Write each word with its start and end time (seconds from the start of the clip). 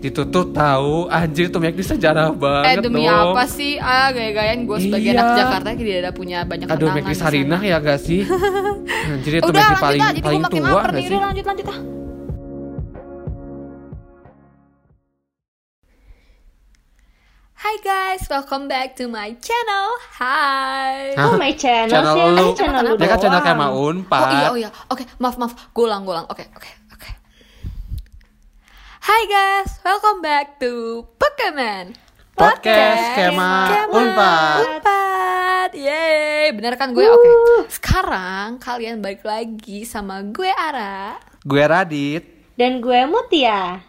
ditutup 0.00 0.50
tahu 0.50 1.06
anjir 1.08 1.46
tuh 1.46 1.60
McD 1.60 1.80
sejarah 1.86 2.28
Eh 2.28 2.34
banget 2.34 2.80
demi 2.80 3.04
dong. 3.04 3.32
apa 3.32 3.44
sih? 3.46 3.76
Ah 3.76 4.08
gaya-gayaan 4.08 4.64
gue 4.64 4.78
sebagai 4.78 5.04
Iya. 5.06 5.12
anak 5.14 5.36
Jakarta 5.38 5.68
tidak 5.74 5.98
ada 5.98 6.10
punya 6.10 6.38
banyak 6.42 6.66
Aduh 6.66 6.88
kenangan 6.88 7.04
McD. 7.06 7.20
Sarinah 7.20 7.60
ya 7.62 7.76
gak 7.78 8.00
sih? 8.00 8.20
Anjir 9.12 9.32
itu 9.34 9.44
Udah 9.44 9.60
McD 9.60 9.68
lanjut 9.68 9.78
paling 9.78 10.00
lah, 10.00 10.08
jadi 10.08 10.16
gue 10.16 10.26
paling 10.26 10.42
makin 10.42 10.56
tua 10.58 10.68
lapar 10.70 10.82
gak 10.82 10.94
nih. 10.94 11.02
sih? 11.02 11.10
Udah 11.10 11.22
lanjut 11.22 11.44
lanjut 11.44 11.66
ah. 11.66 11.78
Hai 17.54 17.76
guys, 17.84 18.24
welcome 18.26 18.66
back 18.66 18.96
to 18.96 19.04
my 19.06 19.36
channel. 19.38 19.88
Hai. 20.14 21.12
Hah? 21.12 21.26
Oh 21.26 21.34
my 21.36 21.52
channel, 21.54 21.92
Channel 21.92 22.14
sih, 22.16 22.24
lu. 22.32 22.40
eh, 22.42 22.52
channel 22.56 22.82
lu 22.82 22.92
Dia 22.96 23.06
kan 23.06 23.18
channel 23.20 23.40
kayak 23.44 23.58
mau 23.58 23.72
unpad. 23.84 24.16
Oh 24.18 24.32
iya, 24.32 24.46
oh 24.48 24.56
iya. 24.58 24.70
Oke, 24.88 25.04
maaf, 25.18 25.36
maaf. 25.36 25.52
Gulang, 25.70 26.02
gulang. 26.02 26.24
Oke, 26.26 26.48
oke, 26.50 26.64
oke. 26.88 26.89
Hai 29.00 29.24
guys, 29.24 29.80
welcome 29.80 30.20
back 30.20 30.60
to 30.60 31.00
Pokemon 31.16 31.96
Podcast 32.36 33.16
Kema 33.16 33.88
Unpad. 33.88 34.60
Unpad. 34.60 35.70
Yeay, 35.72 36.52
bener 36.52 36.76
kan 36.76 36.92
gue? 36.92 37.08
Oke. 37.08 37.32
Sekarang 37.72 38.60
kalian 38.60 39.00
balik 39.00 39.24
lagi 39.24 39.88
sama 39.88 40.20
gue 40.20 40.52
Ara. 40.52 41.16
Gue 41.40 41.64
Radit. 41.64 42.52
Dan 42.60 42.84
gue 42.84 43.00
Mutia. 43.08 43.80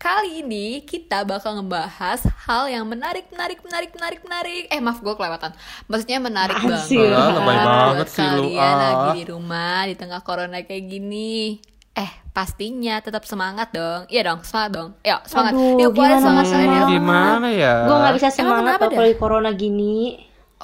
Kali 0.00 0.44
ini 0.44 0.84
kita 0.84 1.24
bakal 1.24 1.60
ngebahas 1.60 2.24
hal 2.44 2.68
yang 2.68 2.84
menarik, 2.84 3.28
menarik, 3.32 3.60
menarik, 3.60 3.92
menarik, 3.92 4.20
menarik. 4.20 4.64
Eh 4.68 4.80
maaf 4.80 5.00
gue 5.00 5.12
kelewatan. 5.12 5.52
Maksudnya 5.88 6.20
menarik 6.20 6.56
Apaan 6.56 6.72
banget. 6.76 6.88
sih? 6.88 7.04
Ah, 7.08 7.32
lebay 7.32 7.56
banget 7.56 7.96
buat 7.96 8.08
sih 8.12 8.28
lu, 8.32 8.48
Kalian 8.52 8.76
ah. 8.76 8.80
lagi 8.80 9.10
di 9.16 9.24
rumah 9.28 9.78
di 9.88 9.94
tengah 9.96 10.20
corona 10.20 10.60
kayak 10.60 10.84
gini. 10.88 11.56
Eh 11.94 12.10
pastinya 12.34 12.98
tetap 12.98 13.22
semangat 13.22 13.70
dong. 13.70 14.10
Iya 14.10 14.34
dong, 14.34 14.42
semangat 14.42 14.70
dong. 14.74 14.90
Yuk 15.00 15.20
semangat. 15.30 15.52
Aduh, 15.54 15.78
Yuk 15.78 15.90
keluarin 15.94 15.94
gimana 15.94 16.22
semangat 16.22 16.46
semangat? 16.50 16.74
yuk. 16.74 16.88
Gimana 16.90 17.48
ya? 17.54 17.74
Gue 17.86 17.96
gak 17.96 18.14
bisa 18.18 18.28
Emang 18.28 18.36
semangat 18.36 18.78
kalau 18.82 19.14
corona 19.14 19.50
gini. 19.54 19.96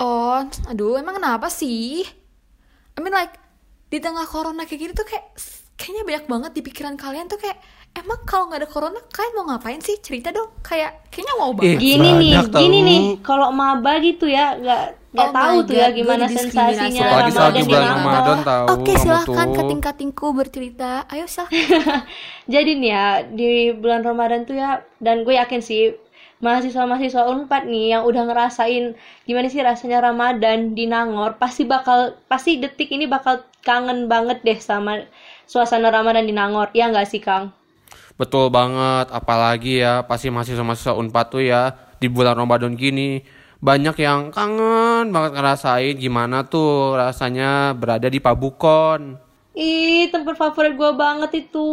Oh, 0.01 0.41
aduh 0.67 0.97
emang 0.97 1.21
kenapa 1.21 1.47
sih? 1.53 2.03
I 2.97 2.99
mean 2.99 3.15
like 3.15 3.37
di 3.91 3.99
tengah 3.99 4.27
corona 4.27 4.67
kayak 4.67 4.81
gini 4.81 4.93
tuh 4.95 5.07
kayak 5.07 5.35
kayaknya 5.75 6.03
banyak 6.05 6.25
banget 6.29 6.51
di 6.53 6.61
pikiran 6.63 6.95
kalian 6.95 7.27
tuh 7.27 7.41
kayak 7.41 7.59
emang 7.95 8.21
kalau 8.27 8.51
nggak 8.51 8.61
ada 8.63 8.69
corona 8.71 9.01
kalian 9.11 9.33
mau 9.35 9.45
ngapain 9.51 9.81
sih? 9.83 9.99
Cerita 9.99 10.31
dong. 10.31 10.51
Kayak 10.63 11.07
kayaknya 11.11 11.35
mau 11.39 11.51
Ih, 11.51 11.57
banget. 11.59 11.79
Gini 11.79 12.09
nih, 12.15 12.33
banyak 12.35 12.51
gini 12.55 12.79
tahu. 12.79 12.89
nih. 12.89 13.01
Kalau 13.27 13.49
maba 13.51 13.93
gitu 13.99 14.27
ya, 14.31 14.47
gak, 14.59 14.83
gak 15.11 15.29
Oh 15.29 15.35
tahu 15.35 15.57
tuh 15.67 15.75
ya 15.75 15.89
gimana 15.91 16.25
sensasinya 16.31 17.03
Apalagi 17.03 17.33
Ramadan 17.35 17.63
di 17.67 17.75
Ramadan. 17.75 17.99
Ramadan 17.99 18.39
tahu 18.47 18.65
Oke 18.79 18.93
silahkan 18.95 19.49
kating-katingku 19.51 20.27
bercerita. 20.31 20.91
Ayo 21.11 21.27
silahkan. 21.27 21.59
Jadi 22.55 22.71
nih 22.79 22.91
ya, 22.95 23.07
di 23.27 23.51
bulan 23.75 24.07
Ramadan 24.07 24.47
tuh 24.47 24.55
ya, 24.55 24.87
dan 25.03 25.27
gue 25.27 25.35
yakin 25.35 25.59
sih 25.59 25.95
mahasiswa-mahasiswa 26.41 27.29
Unpad 27.29 27.69
nih 27.69 27.93
yang 27.93 28.03
udah 28.09 28.25
ngerasain 28.25 28.97
gimana 29.29 29.53
sih 29.53 29.61
rasanya 29.61 30.01
Ramadan 30.01 30.73
di 30.73 30.89
Nangor, 30.89 31.37
pasti 31.37 31.69
bakal 31.69 32.17
pasti 32.33 32.57
detik 32.57 32.89
ini 32.89 33.05
bakal 33.05 33.45
kangen 33.61 34.09
banget 34.09 34.41
deh 34.41 34.57
sama 34.57 35.05
suasana 35.45 35.93
Ramadan 35.93 36.25
di 36.25 36.33
Nangor. 36.33 36.73
Ya 36.73 36.89
nggak 36.89 37.09
sih, 37.13 37.21
Kang? 37.21 37.53
Betul 38.21 38.53
banget, 38.53 39.09
apalagi 39.17 39.81
ya 39.81 40.05
pasti 40.05 40.29
mahasiswa-mahasiswa 40.29 40.93
Unpad 40.93 41.27
tuh 41.33 41.41
ya 41.41 41.73
di 41.97 42.05
bulan 42.13 42.37
Ramadan 42.37 42.77
gini 42.77 43.25
banyak 43.61 43.97
yang 44.01 44.29
kangen 44.29 45.13
banget 45.13 45.37
ngerasain 45.37 45.97
gimana 45.97 46.45
tuh 46.49 46.97
rasanya 46.97 47.77
berada 47.77 48.09
di 48.09 48.21
Pabukon. 48.21 49.17
Ih, 49.53 50.09
tempat 50.09 50.37
favorit 50.37 50.77
gue 50.77 50.91
banget 50.97 51.49
itu. 51.49 51.69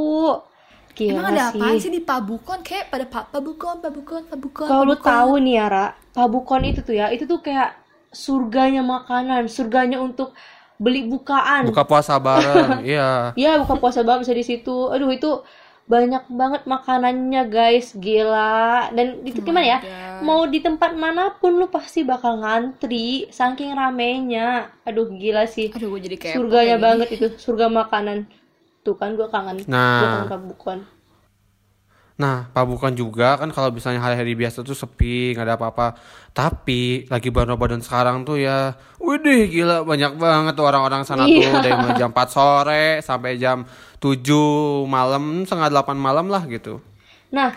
Gila 0.95 1.19
Emang 1.19 1.31
ada 1.31 1.51
sih. 1.51 1.59
apaan 1.59 1.75
sih 1.79 1.91
di 1.91 2.01
Pabukon? 2.03 2.59
Kayak 2.59 2.91
pada 2.91 3.05
pa 3.07 3.19
Pabukon, 3.27 3.79
Pabukon, 3.79 4.23
Pabukon. 4.27 4.67
Kalau 4.67 4.83
lu 4.83 4.95
tahu 4.99 5.39
nih 5.39 5.55
ya, 5.63 5.65
Ra, 5.71 5.85
Pabukon 6.11 6.63
itu 6.67 6.83
tuh 6.83 6.95
ya, 6.95 7.07
itu 7.11 7.23
tuh 7.23 7.39
kayak 7.39 7.75
surganya 8.11 8.83
makanan, 8.83 9.47
surganya 9.47 10.03
untuk 10.03 10.35
beli 10.75 11.07
bukaan. 11.07 11.71
Buka 11.71 11.87
puasa 11.87 12.19
bareng, 12.19 12.83
iya. 12.97 13.31
Ya, 13.39 13.55
buka 13.63 13.79
puasa 13.79 14.03
banget 14.03 14.27
bisa 14.27 14.33
di 14.35 14.43
situ. 14.43 14.91
Aduh, 14.91 15.07
itu 15.13 15.39
banyak 15.87 16.27
banget 16.27 16.61
makanannya, 16.67 17.43
guys. 17.47 17.95
Gila. 17.95 18.91
Dan 18.91 19.23
itu 19.23 19.39
gimana 19.39 19.65
ya? 19.65 19.79
Mau 20.19 20.43
di 20.43 20.59
tempat 20.59 20.93
mana 20.93 21.31
pun 21.39 21.55
lu 21.55 21.71
pasti 21.71 22.03
bakal 22.03 22.43
ngantri 22.43 23.31
saking 23.31 23.71
ramenya. 23.71 24.69
Aduh, 24.83 25.07
gila 25.15 25.47
sih. 25.47 25.71
Aduh 25.71 25.95
gue 25.95 26.11
jadi 26.11 26.17
kayak 26.19 26.35
Surganya 26.35 26.77
banget 26.77 27.07
itu, 27.15 27.27
surga 27.39 27.71
makanan. 27.71 28.27
Tuh 28.83 28.99
kan 28.99 29.15
gue 29.15 29.27
kangen. 29.31 29.63
Nah. 29.65 30.27
Gue 30.27 30.55
kangen. 30.55 30.83
Nah, 32.17 32.49
Pabukon 32.49 32.97
juga 32.97 33.37
kan 33.37 33.53
kalau 33.53 33.69
misalnya 33.69 34.01
hari-hari 34.01 34.33
biasa 34.33 34.65
tuh 34.65 34.73
sepi, 34.73 35.37
nggak 35.37 35.45
ada 35.45 35.55
apa-apa. 35.61 35.87
Tapi 36.33 37.05
lagi 37.13 37.29
Ramadan 37.29 37.77
sekarang 37.85 38.25
tuh 38.25 38.41
ya, 38.41 38.73
widih 38.97 39.45
gila 39.53 39.85
banyak 39.85 40.17
banget 40.17 40.53
tuh 40.57 40.65
orang-orang 40.65 41.05
sana 41.05 41.29
Iya. 41.29 41.45
tuh 41.45 41.61
dari 41.61 41.77
jam 41.93 42.09
4 42.09 42.29
sore 42.33 43.05
sampai 43.05 43.37
jam 43.37 43.69
7 44.01 44.89
malam, 44.89 45.45
setengah 45.45 45.69
8 45.69 45.93
malam 45.93 46.25
lah 46.33 46.41
gitu. 46.49 46.81
Nah, 47.29 47.53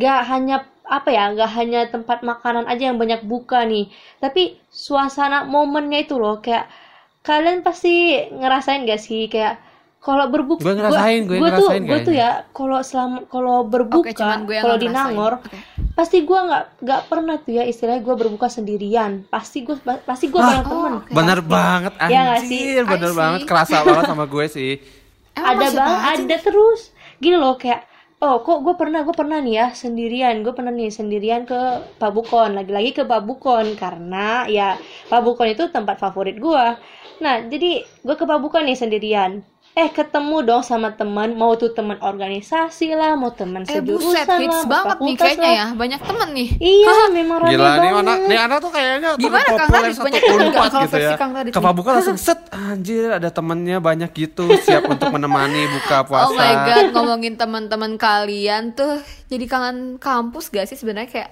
gak 0.00 0.20
hanya 0.32 0.64
apa 0.88 1.12
ya, 1.12 1.28
gak 1.36 1.52
hanya 1.52 1.80
tempat 1.92 2.24
makanan 2.24 2.64
aja 2.64 2.88
yang 2.88 2.96
banyak 2.96 3.20
buka 3.28 3.60
nih, 3.68 3.92
tapi 4.24 4.56
suasana 4.72 5.44
momennya 5.44 6.08
itu 6.08 6.16
loh, 6.16 6.40
kayak 6.40 6.64
kalian 7.20 7.60
pasti 7.60 8.16
ngerasain 8.32 8.88
gak 8.88 9.00
sih 9.04 9.28
kayak 9.28 9.60
kalau 9.98 10.24
berbuka, 10.26 10.62
Gue 10.62 10.74
ngerasain, 10.74 11.20
gue 11.22 11.36
gua 11.36 11.50
tuh, 11.50 11.68
ngerasain 11.68 11.82
gue 11.84 11.98
tuh 12.00 12.14
ya, 12.14 12.30
kalau 12.50 12.78
selama 12.80 13.26
kalau 13.26 13.56
berbuka, 13.64 14.14
gue 14.40 14.54
yang 14.54 14.64
kalau 14.64 14.76
di 14.76 14.86
ngerasain. 14.86 15.10
Nangor, 15.10 15.32
Oke. 15.40 15.58
pasti 15.92 16.22
gue 16.22 16.38
nggak 16.38 16.64
nggak 16.80 17.02
pernah 17.04 17.36
tuh 17.36 17.52
ya 17.52 17.64
istilahnya 17.64 18.00
gue 18.00 18.14
berbuka 18.16 18.46
sendirian, 18.46 19.26
pasti 19.26 19.62
gue 19.62 19.74
pasti 20.02 20.26
gue 20.26 20.38
bareng 20.38 20.64
temen. 20.64 20.92
oke. 20.96 21.10
Bener 21.10 21.40
banget 21.42 21.92
Ya 22.06 22.38
sih? 22.38 22.78
anjir, 22.78 22.82
bener 22.86 23.10
I 23.10 23.12
see. 23.12 23.18
banget 23.18 23.40
kerasa 23.44 23.76
banget 23.86 24.04
sama 24.06 24.24
gue 24.24 24.46
sih. 24.48 24.72
Emang 25.34 25.50
ada 25.52 25.66
bang 25.68 25.76
banget 25.76 25.98
sih? 26.14 26.24
ada 26.24 26.36
terus 26.40 26.80
gini 27.16 27.36
loh 27.36 27.54
kayak 27.54 27.82
oh 28.18 28.42
kok 28.42 28.58
gue 28.60 28.74
pernah 28.74 29.02
gue 29.02 29.12
pernah 29.12 29.38
nih 29.38 29.54
ya 29.56 29.66
sendirian 29.72 30.42
gue 30.42 30.50
pernah 30.50 30.70
nih 30.70 30.90
sendirian 30.90 31.42
ke 31.42 31.58
Pabukon 31.96 32.54
lagi-lagi 32.54 32.90
ke 32.92 33.02
Pabukon 33.02 33.74
karena 33.74 34.46
ya 34.46 34.74
Pabukon 35.06 35.46
itu 35.48 35.70
tempat 35.70 35.98
favorit 35.98 36.38
gue 36.38 36.64
nah 37.18 37.34
jadi 37.42 37.70
gue 37.82 38.16
ke 38.16 38.26
Pabukon 38.26 38.66
nih 38.66 38.74
sendirian 38.74 39.42
eh 39.78 39.94
ketemu 39.94 40.42
dong 40.42 40.62
sama 40.66 40.90
teman 40.90 41.38
mau 41.38 41.54
tuh 41.54 41.70
teman 41.70 41.94
organisasi 42.02 42.98
lah 42.98 43.14
mau 43.14 43.30
teman 43.30 43.62
Eh 43.62 43.78
sejurusan 43.78 44.10
buset, 44.10 44.26
hits 44.26 44.50
lah 44.50 44.66
banget 44.66 44.96
nih 44.98 45.14
kayaknya 45.14 45.46
lah. 45.46 45.54
ya. 45.54 45.66
Banyak 45.78 46.00
temen 46.02 46.28
nih. 46.34 46.48
iya 46.58 46.96
memang 47.18 47.36
rame 47.38 47.52
Gila 47.54 47.62
nih 47.62 47.78
banget 47.78 48.02
anak, 48.02 48.18
nih 48.26 48.38
anak 48.42 48.58
tuh 48.58 48.70
kayaknya 48.74 49.08
Gimana, 49.14 49.46
Kang 49.46 49.54
populer 49.54 49.78
Radit? 49.78 49.94
satu 49.94 50.04
Banyak 50.10 50.22
unpad 50.26 50.50
kalau 50.50 50.82
gitu 50.82 50.90
versi 50.90 51.06
ya. 51.06 51.14
Kang 51.14 51.30
Radit 51.30 51.52
Ke 51.54 51.60
nih? 51.62 51.66
Pabuka 51.70 51.90
langsung 51.94 52.18
set, 52.18 52.40
anjir 52.50 53.06
ada 53.14 53.28
temennya 53.30 53.78
banyak 53.78 54.10
gitu, 54.10 54.44
siap 54.66 54.82
untuk 54.90 55.08
menemani 55.14 55.62
buka 55.70 55.96
puasa. 56.02 56.26
Oh 56.28 56.34
my 56.34 56.52
god, 56.66 56.86
ngomongin 56.90 57.34
teman-teman 57.38 57.94
kalian 57.94 58.74
tuh 58.74 58.98
jadi 59.30 59.46
kangen 59.46 60.02
kampus 60.02 60.50
gak 60.50 60.66
sih 60.66 60.74
sebenarnya 60.74 61.06
kayak 61.06 61.30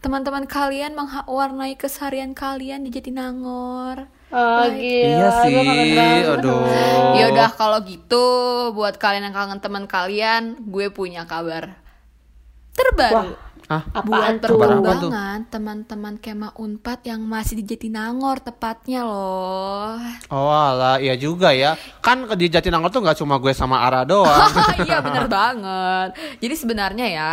teman-teman 0.00 0.48
kalian 0.48 0.96
mengwarnai 0.96 1.76
keseharian 1.76 2.32
kalian 2.32 2.84
di 2.84 2.92
Jatinangor. 2.92 4.08
Oh, 4.34 4.66
gila 4.74 4.82
Iya 4.82 5.28
sih, 5.46 6.26
aduh. 6.26 6.66
Ya 7.14 7.24
udah 7.30 7.48
kalau 7.54 7.78
gitu 7.86 8.26
buat 8.74 8.98
kalian 8.98 9.30
yang 9.30 9.36
kangen 9.36 9.62
teman 9.62 9.86
kalian, 9.86 10.58
gue 10.66 10.90
punya 10.90 11.22
kabar 11.24 11.78
terbaru. 12.74 13.38
Ah, 13.64 13.80
apaan 13.96 14.36
buat 14.36 14.44
perkembangan 14.44 15.48
teman-teman 15.48 16.20
kema 16.20 16.52
Unpad 16.52 17.00
yang 17.08 17.24
masih 17.24 17.64
di 17.64 17.64
Jatinangor 17.64 18.44
tepatnya 18.44 19.08
loh. 19.08 19.96
Oh 20.28 20.52
alah, 20.52 21.00
iya 21.00 21.16
juga 21.16 21.48
ya. 21.56 21.72
Kan 22.04 22.28
di 22.36 22.52
Jatinangor 22.52 22.92
tuh 22.92 23.00
nggak 23.00 23.24
cuma 23.24 23.40
gue 23.40 23.56
sama 23.56 23.80
Ara 23.80 24.04
doang. 24.04 24.52
iya 24.84 25.00
bener 25.00 25.32
banget. 25.32 26.12
Jadi 26.44 26.54
sebenarnya 26.60 27.06
ya 27.08 27.32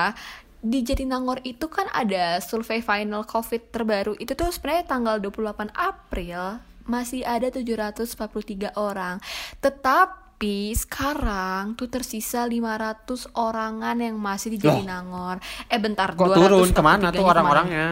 di 0.62 0.86
Jatinangor 0.86 1.44
itu 1.44 1.68
kan 1.68 1.92
ada 1.92 2.40
survei 2.40 2.80
final 2.80 3.28
COVID 3.28 3.74
terbaru 3.74 4.14
itu 4.22 4.32
tuh 4.32 4.54
sebenarnya 4.54 4.86
tanggal 4.88 5.18
28 5.18 5.74
April 5.74 6.62
masih 6.92 7.24
ada 7.24 7.48
743 7.48 8.76
orang. 8.76 9.24
Tetapi 9.64 10.76
sekarang 10.76 11.80
tuh 11.80 11.88
tersisa 11.88 12.44
500 12.44 13.32
orangan 13.32 13.96
yang 13.96 14.20
masih 14.20 14.50
di. 14.52 14.60
Jatinangor. 14.60 15.40
Eh 15.66 15.80
bentar, 15.80 16.12
Kok 16.12 16.28
turun 16.36 16.68
243-nya 16.68 16.76
ke 16.76 16.82
mana 16.84 17.08
tuh 17.10 17.24
orang-orangnya? 17.24 17.88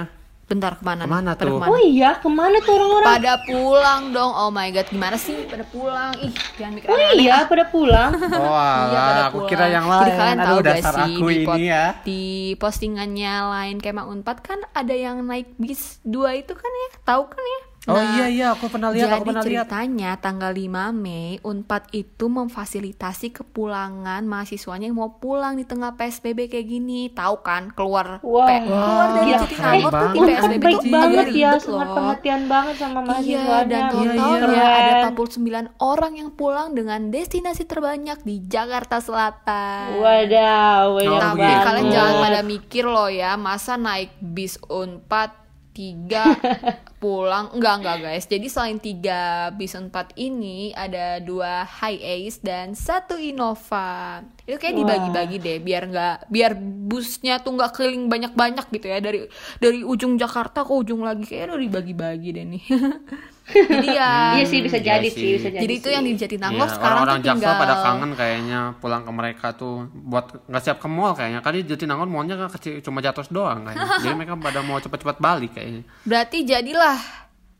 Bentar 0.49 0.73
ke 0.75 0.83
mana? 0.83 1.05
Ke 1.05 1.09
mana 1.13 1.31
Pada 1.31 1.45
tuh? 1.45 1.53
ke 1.53 1.61
mana? 1.61 1.69
oh 1.69 1.77
iya 1.77 2.17
ke 2.17 2.25
mana 2.25 2.57
tuh 2.59 2.73
orang-orang 2.73 3.05
Pada 3.05 3.33
pulang 3.45 4.01
dong. 4.09 4.31
Oh 4.33 4.49
my 4.49 4.67
god, 4.69 4.87
gimana 4.89 5.13
sih 5.15 5.45
pada 5.45 5.61
pulang? 5.63 6.09
Ih, 6.17 6.33
jangan 6.57 6.73
mikir 6.73 6.89
oh 6.89 6.97
iya 7.13 7.45
pada 7.45 7.63
pulang 7.69 8.11
Oh 8.33 8.57
Iya, 8.81 8.97
pada 8.97 9.21
alah, 9.21 9.25
aku 9.29 9.39
kira 9.45 9.69
yang 9.69 9.85
lain. 9.85 10.01
Jadi 10.01 10.11
kalian 10.17 10.39
tahu 10.41 10.57
Aduh, 10.57 10.65
gak 10.65 10.73
dasar 10.73 10.93
sih 10.97 11.13
aku 11.13 11.25
di, 11.29 11.37
ini 11.45 11.63
ya. 11.69 11.85
di 12.01 12.21
postingannya 12.57 13.33
lain 13.45 13.77
Kema 13.77 14.09
Unpad 14.09 14.37
kan 14.41 14.59
ada 14.73 14.95
yang 14.97 15.21
naik 15.21 15.53
bis 15.61 16.01
dua 16.01 16.33
itu 16.33 16.57
kan 16.57 16.71
ya, 16.73 16.89
tahu 17.05 17.29
kan 17.29 17.43
ya? 17.45 17.61
Oh 17.89 17.95
Nah, 17.95 18.05
iya 18.15 18.25
iya 18.27 18.47
aku 18.51 18.65
pernah 18.67 18.89
lihat, 18.89 19.01
Jadi 19.03 19.15
aku 19.15 19.25
pernah 19.25 19.41
lihat. 19.41 19.65
ceritanya 19.65 20.11
tanggal 20.15 20.51
5 20.51 20.61
Mei 20.93 21.41
Unpad 21.41 21.89
itu 21.91 22.25
memfasilitasi 22.27 23.33
kepulangan 23.33 24.21
mahasiswanya 24.23 24.85
yang 24.85 24.95
mau 24.95 25.11
pulang 25.13 25.53
di 25.53 25.63
tengah 25.63 25.93
PSBB 25.93 26.47
kayak 26.47 26.67
gini. 26.67 27.09
Tahu 27.09 27.41
kan 27.41 27.69
keluar 27.69 28.19
Pe- 28.19 28.61
keluar 28.61 29.07
dari 29.11 29.31
Jatinangor 29.33 29.89
keren 29.89 30.05
tuh 30.05 30.09
di 30.11 30.19
PSBB 30.21 30.61
baik 30.61 30.77
tuh 30.77 30.91
banget 30.91 31.09
agak 31.19 31.35
ya, 31.35 31.51
sangat 31.57 31.87
perhatian 31.89 32.41
banget 32.45 32.75
sama 32.77 32.93
Iya, 32.93 33.03
mahasiswanya. 33.03 33.65
dan 33.65 33.81
Iya, 33.81 33.89
totalnya 33.89 34.53
iya. 34.53 34.77
ada 34.77 34.93
49 35.09 35.49
orang 35.79 36.13
yang 36.15 36.29
pulang 36.31 36.67
dengan 36.71 36.99
destinasi 37.07 37.63
terbanyak 37.63 38.21
di 38.21 38.35
Jakarta 38.43 38.99
Selatan. 38.99 39.97
Wadaw, 39.97 40.91
Oh, 40.91 41.17
Tapi 41.17 41.41
kalian 41.59 41.87
jangan 41.89 42.15
pada 42.19 42.41
mikir 42.41 42.83
loh 42.83 43.07
ya, 43.07 43.33
masa 43.35 43.75
naik 43.75 44.13
bis 44.19 44.59
Unpad 44.63 45.31
tiga 45.79 46.35
pulang 47.01 47.55
enggak 47.55 47.75
enggak 47.79 47.97
guys. 48.03 48.27
Jadi 48.27 48.51
selain 48.51 48.75
tiga 48.83 49.47
bis 49.55 49.71
Unpad 49.71 50.11
ini 50.19 50.75
ada 50.75 51.23
dua 51.23 51.63
High 51.63 52.03
Ace 52.03 52.43
dan 52.43 52.75
satu 52.75 53.15
Innova. 53.15 54.19
Itu 54.43 54.59
kayak 54.59 54.75
dibagi-bagi 54.75 55.37
deh 55.39 55.57
biar 55.63 55.87
nggak 55.87 56.17
biar 56.27 56.51
busnya 56.59 57.39
tuh 57.39 57.55
nggak 57.55 57.71
keliling 57.71 58.11
banyak-banyak 58.11 58.67
gitu 58.75 58.87
ya 58.91 58.99
dari 58.99 59.23
dari 59.63 59.79
ujung 59.87 60.19
Jakarta 60.19 60.67
ke 60.67 60.73
ujung 60.75 61.07
lagi 61.07 61.23
kayak 61.23 61.55
udah 61.55 61.63
dibagi-bagi 61.63 62.29
deh 62.35 62.45
nih. 62.45 62.63
Jadi 63.49 63.87
ya 63.97 64.37
Iya 64.37 64.45
sih 64.45 64.59
bisa 64.61 64.77
Iya 64.77 64.85
jadi 64.97 65.09
sih. 65.09 65.17
sih, 65.17 65.29
bisa 65.37 65.49
jadi. 65.49 65.61
jadi 65.65 65.73
itu 65.73 65.87
sih. 65.89 65.93
yang 65.97 66.03
di 66.05 66.13
Jatinangor 66.13 66.67
Iya, 66.67 66.73
sekarang 66.77 66.97
orang-orang 67.01 67.17
tinggal 67.25 67.53
pada 67.57 67.75
kangen 67.81 68.11
kayaknya 68.13 68.59
pulang 68.77 69.01
ke 69.03 69.11
mereka 69.11 69.47
tuh 69.57 69.75
buat 69.91 70.25
nggak 70.45 70.61
siap 70.61 70.77
ke 70.77 70.87
mall 70.87 71.13
kayaknya. 71.17 71.39
Kali 71.41 71.65
Jatinangor 71.65 72.05
mallnya 72.05 72.35
kan 72.37 72.49
kecil 72.53 72.77
cuma 72.79 73.01
jatuh 73.01 73.25
doang 73.27 73.65
kayaknya. 73.65 73.85
Jadi 74.05 74.13
mereka 74.13 74.33
pada 74.37 74.59
mau 74.61 74.77
cepet-cepet 74.77 75.17
balik 75.17 75.51
kayaknya. 75.57 75.83
Berarti 76.05 76.37
jadilah 76.45 76.97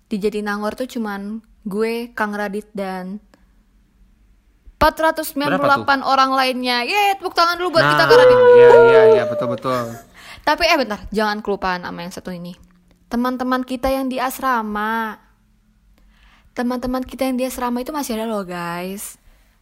di 0.06 0.15
Jatinangor 0.18 0.74
tuh 0.74 0.86
cuman 0.86 1.41
gue, 1.65 2.13
Kang 2.13 2.33
Radit 2.33 2.69
dan 2.71 3.21
498 4.80 5.36
orang 6.07 6.31
lainnya. 6.31 6.88
Yeay, 6.88 7.19
tepuk 7.19 7.36
tangan 7.36 7.59
dulu 7.59 7.75
buat 7.75 7.83
kita 7.83 8.03
Kang 8.07 8.15
Radit. 8.15 8.38
iya 8.56 8.69
iya 8.80 9.01
iya 9.19 9.24
betul 9.27 9.51
betul. 9.51 9.75
Tapi 10.39 10.63
eh 10.65 10.77
bentar, 10.80 11.03
jangan 11.12 11.44
kelupaan 11.44 11.83
sama 11.83 12.00
yang 12.00 12.13
satu 12.15 12.31
ini. 12.31 12.56
Teman-teman 13.12 13.68
kita 13.68 13.91
yang 13.91 14.07
di 14.07 14.18
asrama. 14.18 15.19
Teman-teman 16.51 17.01
kita 17.01 17.24
yang 17.24 17.36
di 17.36 17.44
asrama 17.44 17.80
itu 17.80 17.90
masih 17.90 18.13
ada 18.13 18.25
loh, 18.25 18.44
guys. 18.44 19.16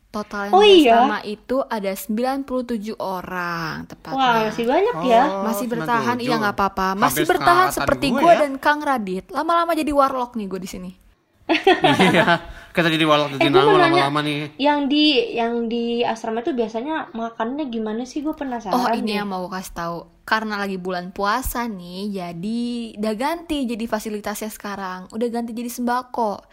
Total 0.07 0.47
yang 0.47 0.53
Oh, 0.53 0.63
di 0.63 0.71
iya? 0.81 0.97
asrama 0.97 1.19
itu 1.21 1.57
ada 1.61 1.91
97 1.91 2.47
orang 2.95 3.85
tepatnya. 3.85 4.15
Wah, 4.17 4.35
masih 4.47 4.65
banyak 4.65 4.95
ya. 5.03 5.23
Oh, 5.25 5.43
masih 5.43 5.65
bertahan 5.67 6.15
97. 6.15 6.23
iya 6.23 6.35
nggak 6.37 6.55
apa-apa 6.55 6.87
masih 6.95 7.21
setengah 7.21 7.31
bertahan 7.33 7.67
seperti 7.71 8.05
gue 8.09 8.23
ya. 8.25 8.39
dan 8.39 8.51
Kang 8.55 8.79
Radit 8.79 9.25
lama-lama 9.29 9.71
jadi 9.73 9.91
warlock 9.91 10.33
nih 10.33 10.47
gue 10.47 10.59
di 10.59 10.69
sini 10.69 10.91
iya. 12.07 12.39
Kita 12.69 12.87
jadi 12.87 13.03
Eh, 13.03 13.09
Jatinangor 13.33 13.73
mau 13.73 13.79
nanya, 13.79 14.05
lama-lama 14.05 14.19
nih. 14.21 14.39
yang 14.55 14.85
di 14.85 15.05
yang 15.33 15.65
di 15.65 16.03
asrama 16.03 16.39
itu 16.39 16.51
biasanya 16.51 17.09
makannya 17.11 17.67
gimana 17.67 18.03
sih? 18.03 18.21
Gue 18.21 18.31
penasaran. 18.31 18.71
oh 18.71 18.87
ini 18.91 19.11
deh. 19.11 19.15
yang 19.17 19.27
mau 19.27 19.41
gue 19.41 19.51
kasih 19.51 19.73
tahu 19.73 19.97
karena 20.21 20.55
lagi 20.55 20.77
bulan 20.77 21.09
puasa 21.09 21.65
nih 21.65 22.13
jadi 22.13 22.61
udah 22.95 23.13
ganti 23.13 23.65
jadi 23.65 23.83
fasilitasnya 23.83 24.47
sekarang 24.49 25.07
udah 25.09 25.27
ganti 25.27 25.51
jadi 25.51 25.67
sembako 25.67 26.43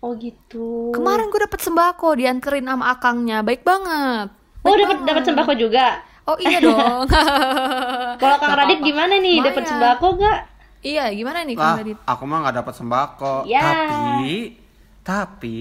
Oh 0.00 0.14
gitu. 0.14 0.92
kemarin 0.92 1.26
gue 1.26 1.40
dapet 1.40 1.58
sembako 1.58 2.14
dianterin 2.14 2.64
sama 2.64 2.92
akangnya 2.92 3.42
baik 3.42 3.62
banget 3.62 4.30
Oh 4.60 4.74
dapat 4.74 5.02
dapat 5.02 5.22
sembako 5.24 5.52
juga. 5.54 6.02
oh 6.24 6.38
iya 6.38 6.58
dong 6.58 7.06
Kalau 8.20 8.36
Kang 8.36 8.54
Radit 8.54 8.78
gimana 8.80 9.14
nih? 9.16 9.38
Dapat 9.40 9.58
Lumayan. 9.58 9.72
sembako 9.72 10.06
gak? 10.16 10.38
iya 10.80 11.04
gimana 11.10 11.42
nih 11.42 11.54
Kang 11.54 11.78
Radit 11.78 11.98
aku 12.00 12.22
mah 12.24 12.38
nggak 12.40 12.56
dapat 12.56 12.74
sembako. 12.74 13.34
Ya. 13.44 13.60
Tapi, 13.60 14.34
tapi 15.02 15.58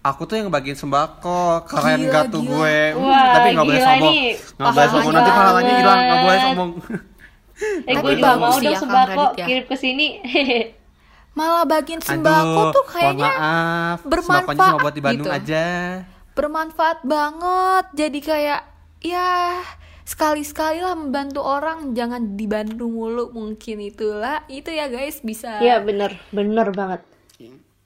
aku 0.00 0.22
tuh 0.24 0.36
yang 0.36 0.48
bagiin 0.48 0.74
sembako. 0.74 1.66
Keren 1.66 2.00
Gila, 2.00 2.12
gak 2.12 2.24
tuh 2.28 2.40
gila. 2.40 2.52
gue? 2.52 2.76
Hmm, 2.90 3.02
Wah, 3.02 3.26
tapi 3.32 3.48
nggak 3.50 3.66
boleh 3.66 3.82
sombong. 3.82 4.12
nih. 4.12 4.28
Nggak 4.54 4.70
boleh 4.70 4.88
sombong 4.88 5.12
nanti 5.12 5.30
Pahalanya 5.32 5.74
hilang. 5.74 5.98
Nggak 6.00 6.20
boleh 6.20 6.38
sombong. 6.40 6.70
Eh 7.60 7.92
Tapi 7.92 8.00
gue 8.00 8.12
juga 8.16 8.32
mau 8.38 8.54
dong 8.54 8.64
ya, 8.66 8.78
sembako 8.78 9.24
ya. 9.34 9.44
kirim 9.44 9.64
ke 9.66 9.76
sini. 9.76 10.06
malah 11.32 11.64
bagiin 11.64 12.02
sembako 12.02 12.62
Aduh, 12.62 12.74
tuh 12.74 12.84
kayaknya 12.86 13.30
maaf. 13.32 13.98
bermanfaat 14.04 14.56
Sembakonya 14.56 14.64
cuma 14.66 14.78
buat 14.78 14.94
di 14.94 15.02
Bandung 15.02 15.28
gitu. 15.28 15.30
aja. 15.30 15.64
bermanfaat 16.32 16.98
banget 17.04 17.84
jadi 17.92 18.18
kayak 18.20 18.60
ya 19.02 19.60
sekali-sekali 20.04 20.78
lah 20.80 20.94
membantu 20.94 21.40
orang 21.46 21.94
jangan 21.94 22.34
di 22.34 22.46
Bandung 22.46 22.92
mulu 22.92 23.30
mungkin 23.30 23.78
itulah 23.80 24.42
itu 24.48 24.70
ya 24.70 24.86
guys 24.88 25.22
bisa 25.22 25.60
Iya 25.60 25.78
bener, 25.80 26.10
bener 26.30 26.68
banget. 26.72 27.00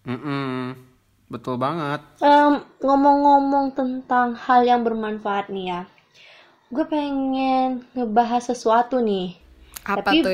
Mm-mm. 0.05 0.77
Betul 1.27 1.57
banget. 1.57 2.01
Em, 2.21 2.53
ngomong-ngomong 2.81 3.67
tentang 3.75 4.37
hal 4.37 4.61
yang 4.65 4.85
bermanfaat 4.87 5.49
nih 5.49 5.67
ya, 5.67 5.81
gue 6.69 6.85
pengen 6.87 7.69
ngebahas 7.93 8.43
sesuatu 8.45 9.01
nih. 9.01 9.37
apa 9.85 10.01
Tapi, 10.03 10.19
tuh 10.21 10.33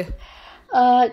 eh, 0.72 1.04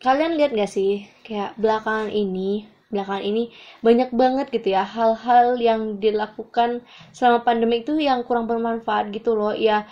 kalian 0.00 0.34
lihat 0.34 0.50
gak 0.50 0.66
sih, 0.66 0.92
kayak 1.22 1.54
belakangan 1.54 2.08
ini, 2.08 2.64
belakangan 2.88 3.20
ini 3.22 3.52
banyak 3.80 4.10
banget 4.10 4.46
gitu 4.50 4.72
ya 4.72 4.82
hal-hal 4.82 5.54
yang 5.56 5.80
dilakukan 5.96 6.80
selama 7.10 7.40
pandemi 7.40 7.80
itu 7.80 7.94
yang 7.96 8.24
kurang 8.24 8.44
bermanfaat 8.44 9.08
gitu 9.10 9.32
loh. 9.32 9.52
Ya, 9.52 9.84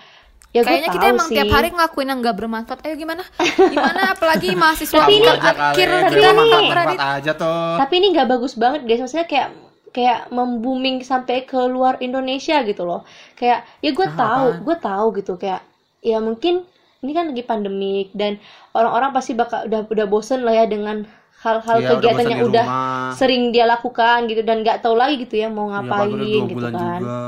ya 0.50 0.64
kayaknya 0.64 0.90
kita 0.90 1.06
emang 1.12 1.28
sih. 1.28 1.37
tiap 1.37 1.52
hari 1.52 1.69
ngelakuin 1.70 2.08
yang 2.08 2.19
gak 2.19 2.37
bermanfaat 2.37 2.81
ayo 2.82 2.96
gimana 2.96 3.20
gimana 3.69 4.16
apalagi 4.16 4.56
mahasiswa 4.58 4.96
Tapi 4.99 5.12
ini- 5.14 5.28
akhir 5.28 5.87
tapi 5.93 6.16
kita 6.16 6.31
ini- 6.32 6.99
aja 6.99 7.32
tuh. 7.32 7.76
Tapi 7.76 7.94
ini 7.94 8.06
nggak 8.10 8.28
bagus 8.28 8.56
banget 8.56 8.81
guys, 8.82 8.99
maksudnya 8.99 9.28
kayak 9.28 9.49
kayak 9.88 10.28
membooming 10.28 11.00
sampai 11.00 11.44
ke 11.44 11.60
luar 11.64 12.00
Indonesia 12.00 12.60
gitu 12.60 12.82
loh. 12.82 13.05
Kayak 13.34 13.69
ya 13.78 13.90
gue 13.93 14.06
Ah, 14.06 14.16
tahu, 14.16 14.46
gue 14.64 14.76
tahu 14.78 15.06
gitu 15.16 15.32
kayak 15.37 15.60
ya 16.00 16.16
mungkin 16.19 16.64
ini 16.98 17.12
kan 17.14 17.30
lagi 17.30 17.44
pandemik 17.46 18.10
dan 18.14 18.42
orang-orang 18.74 19.10
pasti 19.14 19.32
bakal 19.38 19.66
udah 19.70 19.86
udah 19.86 20.06
bosen 20.10 20.42
lah 20.42 20.54
ya 20.54 20.64
dengan 20.66 21.06
hal-hal 21.38 21.78
udah 21.78 21.90
kegiatan 21.94 22.18
bosan 22.18 22.32
yang 22.34 22.42
udah 22.50 22.64
rumah. 22.66 23.10
sering 23.14 23.42
dia 23.54 23.64
lakukan 23.70 24.26
gitu 24.26 24.42
dan 24.42 24.66
nggak 24.66 24.82
tahu 24.82 24.98
lagi 24.98 25.22
gitu 25.22 25.38
ya 25.38 25.46
mau 25.46 25.70
Iya, 25.70 25.78
ngapain 25.78 26.10
baru 26.10 26.16
dua 26.18 26.26
gitu 26.50 26.54
bulan 26.58 26.72
kan. 26.74 27.00
juga. 27.00 27.20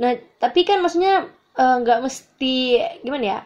Nah, 0.00 0.12
tapi 0.36 0.60
kan 0.68 0.78
maksudnya 0.84 1.14
eh, 1.56 1.76
nggak 1.80 1.98
mesti 2.04 2.54
gimana 3.00 3.24
ya? 3.24 3.40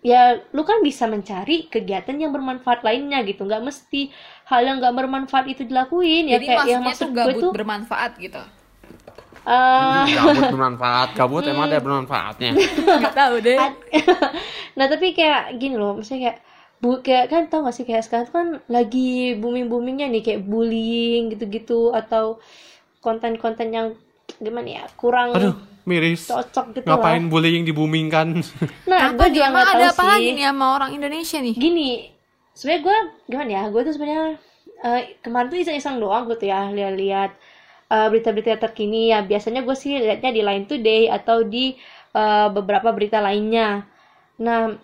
Ya, 0.00 0.22
lu 0.56 0.64
kan 0.64 0.80
bisa 0.80 1.04
mencari 1.04 1.68
kegiatan 1.68 2.16
yang 2.16 2.32
bermanfaat 2.32 2.80
lainnya 2.80 3.20
gitu. 3.26 3.44
Nggak 3.44 3.68
mesti 3.68 4.08
hal 4.48 4.64
yang 4.64 4.80
nggak 4.80 4.96
bermanfaat 4.96 5.44
itu 5.52 5.68
dilakuin. 5.68 6.24
Ya 6.30 6.40
jadi 6.40 6.46
kayak 6.56 6.64
yang 6.70 6.80
maksudnya 6.80 6.88
maksud 6.88 7.04
tuh 7.04 7.10
gue 7.12 7.18
gabut 7.20 7.42
tuh, 7.42 7.52
bermanfaat 7.52 8.12
gitu 8.16 8.42
eh, 9.50 10.04
Gabut 10.08 10.44
bermanfaat. 10.48 11.08
Gabut 11.12 11.42
emang 11.44 11.66
ada 11.66 11.78
bermanfaatnya. 11.78 12.50
nggak 13.00 13.14
tahu 13.14 13.34
deh 13.38 13.58
nah 14.78 14.86
tapi 14.86 15.10
kayak 15.10 15.56
gini 15.56 15.74
loh, 15.74 15.92
maksudnya 15.94 16.20
kayak 16.24 16.38
bu 16.78 16.90
kayak 17.00 17.28
kan 17.28 17.42
tau 17.46 17.60
gak 17.60 17.74
sih 17.74 17.84
kayak 17.84 18.00
sekarang 18.00 18.24
tuh 18.24 18.34
kan 18.34 18.48
lagi 18.66 19.36
booming 19.36 19.68
boomingnya 19.68 20.08
nih 20.08 20.22
kayak 20.22 20.40
bullying 20.42 21.28
gitu-gitu 21.28 21.92
atau 21.92 22.40
konten-konten 22.98 23.68
yang 23.68 23.86
gimana 24.38 24.80
ya 24.80 24.84
kurang 24.94 25.32
Aduh, 25.32 25.54
miris. 25.82 26.24
cocok 26.24 26.72
gitu 26.72 26.86
Ngapain 26.86 27.20
lah. 27.20 27.28
bullying 27.28 27.64
dibumingkan? 27.64 28.40
Nah, 28.86 29.12
Apa 29.12 29.16
gue 29.18 29.26
nih 29.26 29.34
juga 29.34 29.46
emang 29.46 29.60
nggak 29.60 29.68
ada 29.68 29.80
tahu 29.82 29.92
apa 29.92 30.00
sih. 30.00 30.08
lagi 30.08 30.28
nih 30.32 30.44
sama 30.46 30.66
orang 30.72 30.90
Indonesia 30.94 31.38
nih 31.38 31.54
gini 31.54 31.90
sebenarnya 32.50 32.80
gue 32.80 32.96
gimana 33.26 33.50
ya 33.50 33.62
gue 33.68 33.80
tuh 33.82 33.92
sebenarnya 33.92 34.24
eh, 34.80 35.02
kemarin 35.20 35.48
tuh 35.48 35.58
iseng-iseng 35.58 35.96
doang 35.98 36.24
gitu 36.28 36.44
ya 36.46 36.70
lihat-lihat 36.70 37.30
eh, 37.90 38.06
berita-berita 38.10 38.56
terkini 38.62 39.10
ya 39.12 39.20
biasanya 39.26 39.60
gue 39.66 39.76
sih 39.76 39.98
liatnya 39.98 40.30
di 40.36 40.42
Line 40.46 40.66
Today 40.70 41.02
atau 41.10 41.42
di 41.44 41.74
eh, 42.14 42.48
beberapa 42.56 42.90
berita 42.96 43.18
lainnya. 43.22 43.84
Nah 44.40 44.74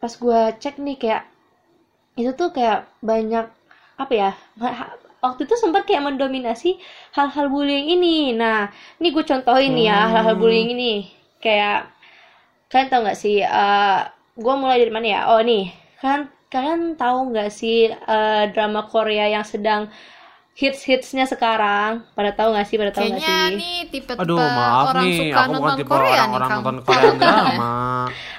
pas 0.00 0.12
gue 0.12 0.40
cek 0.62 0.76
nih 0.84 0.96
kayak 1.00 1.22
itu 2.14 2.30
tuh 2.38 2.54
kayak 2.54 2.86
banyak 3.02 3.46
apa 3.94 4.12
ya 4.12 4.30
waktu 5.24 5.48
itu 5.48 5.54
sempat 5.56 5.88
kayak 5.88 6.04
mendominasi 6.04 6.76
hal-hal 7.16 7.48
bullying 7.48 7.88
ini. 7.96 8.36
Nah 8.36 8.68
ini 9.00 9.08
gue 9.10 9.24
contohin 9.24 9.72
nih 9.72 9.86
ya 9.88 9.98
hal-hal 10.12 10.36
bullying 10.36 10.70
ini. 10.76 11.08
Kayak 11.40 11.88
kalian 12.68 12.88
tahu 12.92 13.00
nggak 13.08 13.18
sih 13.18 13.36
eh 13.40 14.00
gue 14.36 14.54
mulai 14.58 14.78
dari 14.82 14.92
mana 14.92 15.06
ya? 15.08 15.20
Oh 15.32 15.40
nih 15.40 15.72
kan 16.02 16.28
kalian 16.52 16.94
tahu 17.00 17.32
nggak 17.32 17.50
sih 17.50 17.90
eh, 17.90 18.42
drama 18.52 18.86
Korea 18.86 19.26
yang 19.32 19.46
sedang 19.46 19.88
hits 20.54 20.80
hitsnya 20.82 21.26
sekarang 21.26 22.06
pada 22.12 22.30
tahu 22.30 22.54
nggak 22.54 22.62
sih 22.64 22.76
pada 22.76 22.90
tahu 22.90 23.04
nggak 23.04 23.18
Kayaknya 23.18 23.38
sih 23.42 23.58
nih 23.58 23.76
tipe-tipe 23.90 24.22
Aduh, 24.22 24.38
maaf 24.38 24.86
orang 24.88 25.04
nih. 25.04 25.18
suka 25.20 25.40
Aku 25.40 25.50
nonton 25.52 25.76
tipe 25.76 25.90
Korea 25.90 26.06
nih, 26.06 26.14
orang-orang 26.14 26.48
Kang. 26.48 26.58
nonton 26.60 26.76
Korea 26.80 27.10
drama. 27.20 27.72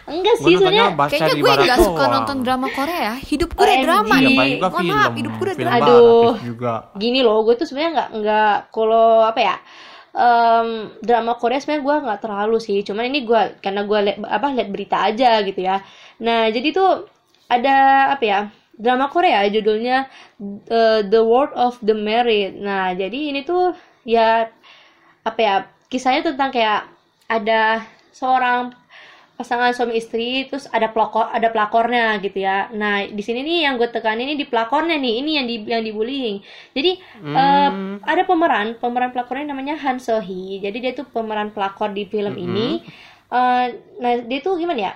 enggak 0.06 0.36
sih 0.38 0.54
baca 0.56 1.10
Kayaknya 1.10 1.34
gue 1.36 1.54
nggak 1.60 1.80
suka 1.82 2.04
nonton 2.08 2.38
drama 2.40 2.68
Korea. 2.70 3.14
Hidup 3.20 3.50
gue 3.52 3.62
udah 3.62 3.76
OMG. 3.76 3.84
drama 3.84 4.16
Iya, 4.16 4.24
nih. 4.24 4.38
juga 4.54 4.68
Mohon 4.70 4.80
film. 4.80 4.96
maaf, 4.96 5.12
hidup 5.14 5.34
gue 5.34 5.46
udah 5.46 5.58
drama. 5.58 5.76
Aduh. 5.78 6.32
juga. 6.40 6.74
gini 6.96 7.20
loh 7.20 7.38
gue 7.42 7.56
tuh 7.56 7.68
sebenarnya 7.68 7.92
nggak 7.92 8.10
nggak 8.16 8.54
kalau 8.70 9.08
apa 9.22 9.40
ya 9.42 9.56
em, 10.14 10.68
drama 11.02 11.32
Korea 11.36 11.60
sebenarnya 11.60 11.84
gue 11.84 11.96
nggak 12.06 12.20
terlalu 12.22 12.58
sih 12.58 12.80
cuman 12.82 13.04
ini 13.06 13.20
gue 13.22 13.42
karena 13.60 13.82
gue 13.84 14.00
apa 14.24 14.48
lihat 14.54 14.70
berita 14.70 14.98
aja 15.04 15.42
gitu 15.42 15.60
ya 15.60 15.84
nah 16.18 16.48
jadi 16.48 16.68
tuh 16.72 16.90
ada 17.48 17.76
apa 18.10 18.24
ya 18.24 18.40
drama 18.76 19.08
Korea 19.08 19.48
judulnya 19.48 20.08
uh, 20.72 21.02
The 21.04 21.22
World 21.24 21.56
of 21.56 21.80
the 21.82 21.96
Married. 21.96 22.60
Nah, 22.60 22.92
jadi 22.96 23.32
ini 23.32 23.48
tuh 23.48 23.76
ya 24.06 24.48
apa 25.26 25.40
ya 25.42 25.56
kisahnya 25.90 26.34
tentang 26.34 26.54
kayak 26.54 26.86
ada 27.26 27.82
seorang 28.14 28.72
pasangan 29.36 29.76
suami 29.76 30.00
istri 30.00 30.48
terus 30.48 30.64
ada 30.72 30.88
pelakor 30.88 31.28
ada 31.28 31.52
pelakornya 31.52 32.16
gitu 32.24 32.40
ya. 32.40 32.72
Nah 32.72 33.04
di 33.04 33.20
sini 33.20 33.44
nih 33.44 33.68
yang 33.68 33.76
gue 33.76 33.92
tekan 33.92 34.16
ini 34.16 34.40
di 34.40 34.48
pelakornya 34.48 34.96
nih 34.96 35.14
ini 35.20 35.32
yang 35.36 35.46
di 35.46 35.56
yang 35.68 35.84
dibullying. 35.84 36.40
Jadi 36.72 36.92
eh, 37.36 37.70
ada 38.00 38.24
pemeran 38.24 38.80
pemeran 38.80 39.12
pelakornya 39.12 39.52
namanya 39.52 39.76
Han 39.84 40.00
So 40.00 40.24
Hee. 40.24 40.64
Jadi 40.64 40.78
dia 40.80 40.92
tuh 40.96 41.04
pemeran 41.12 41.52
pelakor 41.52 41.92
di 41.92 42.08
film 42.08 42.40
ini. 42.40 42.80
Eh, 43.28 43.66
nah 44.00 44.12
dia 44.24 44.40
tuh 44.40 44.56
gimana 44.56 44.80
ya 44.80 44.94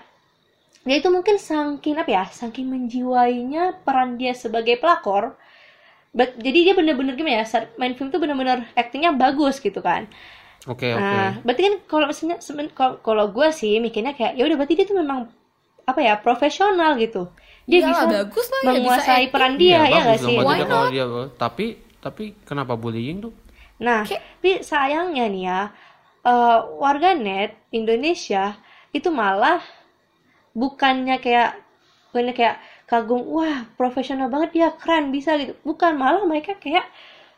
dia 0.87 0.95
itu 0.99 1.09
mungkin 1.11 1.35
saking 1.39 1.95
apa 1.99 2.11
ya 2.11 2.23
saking 2.31 2.67
menjiwainya 2.71 3.83
peran 3.83 4.15
dia 4.19 4.31
sebagai 4.35 4.79
pelakor 4.79 5.35
But- 6.09 6.41
jadi 6.41 6.71
dia 6.71 6.73
bener-bener 6.73 7.13
gimana 7.13 7.41
ya 7.41 7.45
saat 7.45 7.77
main 7.77 7.93
film 7.93 8.09
tuh 8.09 8.17
bener-bener 8.17 8.65
aktingnya 8.73 9.13
bagus 9.13 9.61
gitu 9.61 9.79
kan 9.83 10.09
Oke, 10.67 10.91
oke. 10.91 10.99
Nah, 10.99 11.39
berarti 11.39 11.61
kan 11.63 11.75
kalau 11.87 12.05
misalnya 12.11 12.35
kalau 12.99 13.25
gue 13.31 13.47
sih 13.55 13.79
mikirnya 13.79 14.11
kayak 14.11 14.35
ya 14.35 14.43
udah 14.43 14.57
berarti 14.59 14.75
dia 14.75 14.83
tuh 14.83 14.99
memang 14.99 15.31
apa 15.87 15.99
ya 16.03 16.19
profesional 16.19 16.99
gitu. 16.99 17.31
Dia 17.63 17.79
Iyalah, 17.79 17.89
bisa 17.89 18.05
bagus 18.11 18.47
lah 18.51 18.59
ya, 18.59 18.63
bisa 18.67 18.75
menguasai 18.75 19.15
acting. 19.23 19.31
peran 19.31 19.53
dia 19.55 19.79
ya 19.87 20.01
bagus 20.03 20.03
nggak 20.03 20.19
dong 20.19 20.29
sih? 20.29 20.37
Why 20.43 20.57
dia 20.59 20.67
kalau 20.67 20.87
dia 20.91 21.05
tapi 21.39 21.65
tapi 22.03 22.23
kenapa 22.43 22.73
bullying 22.75 23.23
tuh? 23.23 23.33
Nah, 23.79 24.03
tapi 24.03 24.59
sayangnya 24.59 25.25
nih 25.31 25.43
ya 25.47 25.59
eh, 26.27 26.59
warganet 26.75 27.55
Indonesia 27.71 28.59
itu 28.91 29.07
malah 29.09 29.63
bukannya 30.59 31.15
kayak 31.17 31.55
bukannya 32.09 32.33
kayak 32.33 32.55
kagum 32.83 33.21
wah 33.23 33.69
profesional 33.73 34.27
banget 34.27 34.49
dia 34.51 34.67
keren 34.73 35.09
bisa 35.09 35.37
gitu 35.37 35.53
bukan 35.61 35.93
malah 35.93 36.25
mereka 36.25 36.57
kayak 36.57 36.83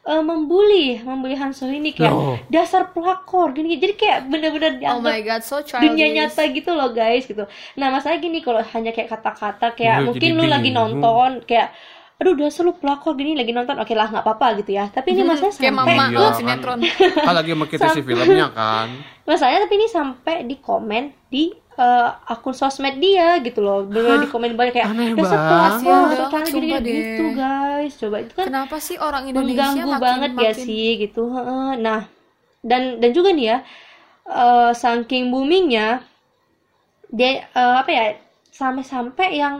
eh, 0.01 0.23
membuli 0.23 0.97
membuli 0.99 1.35
Han 1.35 1.51
So 1.51 1.67
ini 1.67 1.91
kayak 1.91 2.09
Loh. 2.09 2.39
dasar 2.47 2.89
pelakor 2.89 3.51
gini 3.51 3.77
jadi 3.77 3.93
kayak 3.93 4.19
bener-bener 4.25 4.71
Oh 4.73 4.79
dianggap 4.97 5.11
my 5.11 5.21
god, 5.21 5.41
so 5.43 5.61
childish. 5.61 5.85
dunia 5.85 6.07
nyata 6.09 6.41
gitu 6.49 6.71
loh 6.71 6.89
guys 6.91 7.23
gitu. 7.23 7.43
Nah 7.75 7.87
masalahnya 7.89 8.21
gini 8.21 8.39
kalau 8.39 8.63
hanya 8.65 8.89
kayak 8.89 9.11
kata-kata 9.11 9.67
kayak 9.71 9.97
Iya, 9.99 10.05
mungkin 10.07 10.29
lu 10.33 10.45
lagi 10.47 10.69
nonton 10.71 11.45
kayak 11.45 11.69
aduh 12.17 12.33
dasar 12.33 12.63
lu 12.63 12.73
pelakor 12.73 13.13
gini 13.13 13.33
lagi 13.33 13.49
nonton 13.49 13.75
oke 13.75 13.91
lah 13.91 14.07
nggak 14.07 14.23
apa-apa 14.23 14.47
gitu 14.57 14.71
ya. 14.73 14.87
Tapi 14.87 15.07
ini 15.11 15.21
masalahnya 15.29 15.53
Kayak 15.53 15.73
sampai 15.75 15.93
mama 15.93 16.03
Iya, 16.07 16.15
lu 16.15 16.21
kan. 16.23 16.33
sinetron. 16.33 16.79
Kan 17.19 17.33
lagi 17.35 17.51
mengkritisi 17.51 17.99
filmnya 18.01 18.47
kan. 18.51 18.87
masalahnya 19.29 19.59
tapi 19.61 19.73
ini 19.75 19.87
sampai 19.87 20.35
di 20.43 20.55
komen 20.57 21.03
di 21.27 21.43
eh, 21.77 22.09
akun 22.27 22.55
sosmed 22.55 22.99
dia 22.99 23.39
gitu 23.39 23.63
loh. 23.63 23.87
Bener 23.87 24.23
di 24.23 24.27
komen 24.27 24.55
banyak 24.55 24.73
kayak 24.75 24.89
Aneh 24.91 25.15
banget. 25.15 25.39
Kasian 25.39 25.83
banget, 25.83 26.17
ternyata 26.31 26.49
gini 26.51 26.69
gitu 26.83 27.25
guys. 27.35 27.93
Coba 27.99 28.17
itu 28.23 28.33
kan 28.35 28.45
Kenapa 28.51 28.75
sih 28.81 28.97
orang 28.99 29.23
Indonesia 29.27 29.71
mengganggu 29.71 29.89
makin 29.91 30.01
banget 30.03 30.31
ya 30.31 30.51
makin 30.51 30.65
sih 30.65 30.87
gitu. 30.99 31.23
Nah, 31.79 32.01
dan 32.61 33.01
dan 33.01 33.11
juga 33.11 33.29
nih 33.33 33.45
ya 33.45 33.57
eh, 34.29 34.71
saking 34.73 35.33
boomingnya 35.33 36.05
dia 37.11 37.47
eh, 37.51 37.75
apa 37.81 37.91
ya 37.91 38.05
sampai-sampai 38.51 39.29
yang 39.35 39.55